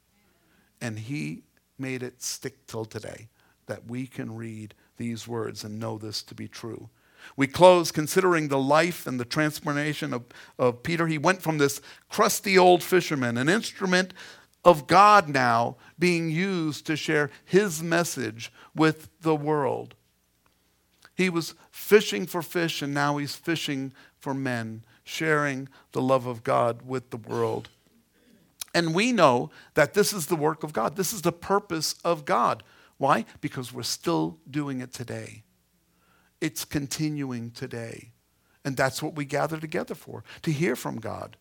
[0.81, 1.43] And He
[1.79, 3.29] made it stick till today
[3.67, 6.89] that we can read these words and know this to be true.
[7.37, 10.25] We close considering the life and the transformation of,
[10.59, 11.07] of Peter.
[11.07, 14.13] He went from this crusty old fisherman, an instrument
[14.65, 19.95] of God now being used to share his message with the world.
[21.15, 26.45] He was fishing for fish, and now he's fishing for men, sharing the love of
[26.45, 27.71] God with the world.
[28.75, 30.97] And we know that this is the work of God.
[30.97, 32.63] This is the purpose of God.
[32.99, 33.25] Why?
[33.41, 35.43] Because we're still doing it today.
[36.41, 38.13] It's continuing today.
[38.65, 41.37] And that's what we gather together for, to hear from God.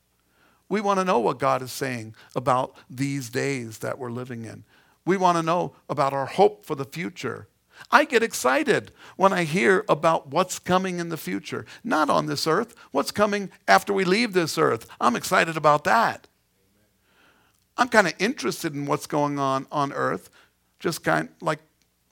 [0.69, 4.63] We want to know what God is saying about these days that we're living in.
[5.05, 7.47] We want to know about our hope for the future.
[7.91, 12.47] I get excited when I hear about what's coming in the future, not on this
[12.47, 14.87] earth, what's coming after we leave this earth.
[14.99, 16.27] I'm excited about that.
[17.77, 20.29] I'm kind of interested in what's going on on earth,
[20.79, 21.59] just kind of like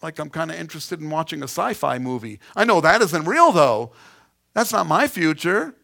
[0.02, 2.40] like I'm kind of interested in watching a sci-fi movie.
[2.56, 3.92] I know that isn't real though.
[4.54, 5.76] That's not my future.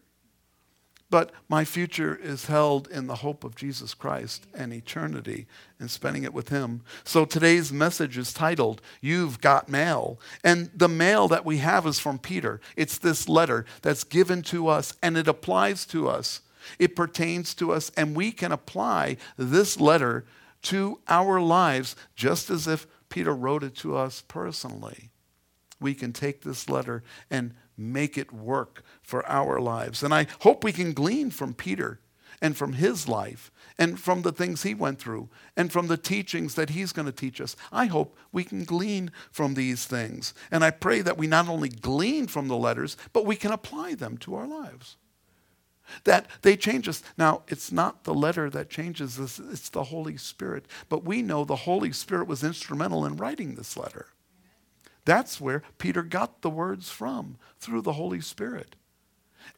[1.12, 5.46] But my future is held in the hope of Jesus Christ and eternity
[5.78, 6.80] and spending it with Him.
[7.04, 10.18] So today's message is titled, You've Got Mail.
[10.42, 12.62] And the mail that we have is from Peter.
[12.76, 16.40] It's this letter that's given to us and it applies to us.
[16.78, 20.24] It pertains to us, and we can apply this letter
[20.62, 25.10] to our lives just as if Peter wrote it to us personally.
[25.78, 30.02] We can take this letter and make it work for our lives.
[30.02, 32.00] And I hope we can glean from Peter
[32.40, 36.54] and from his life and from the things he went through and from the teachings
[36.54, 37.54] that he's going to teach us.
[37.70, 40.32] I hope we can glean from these things.
[40.50, 43.94] And I pray that we not only glean from the letters, but we can apply
[43.94, 44.96] them to our lives.
[46.04, 47.02] That they change us.
[47.16, 50.66] Now, it's not the letter that changes us, it's the Holy Spirit.
[50.88, 54.06] But we know the Holy Spirit was instrumental in writing this letter.
[55.04, 58.76] That's where Peter got the words from, through the Holy Spirit.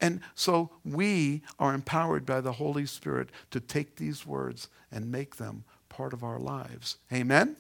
[0.01, 5.37] And so we are empowered by the Holy Spirit to take these words and make
[5.37, 6.97] them part of our lives.
[7.12, 7.57] Amen?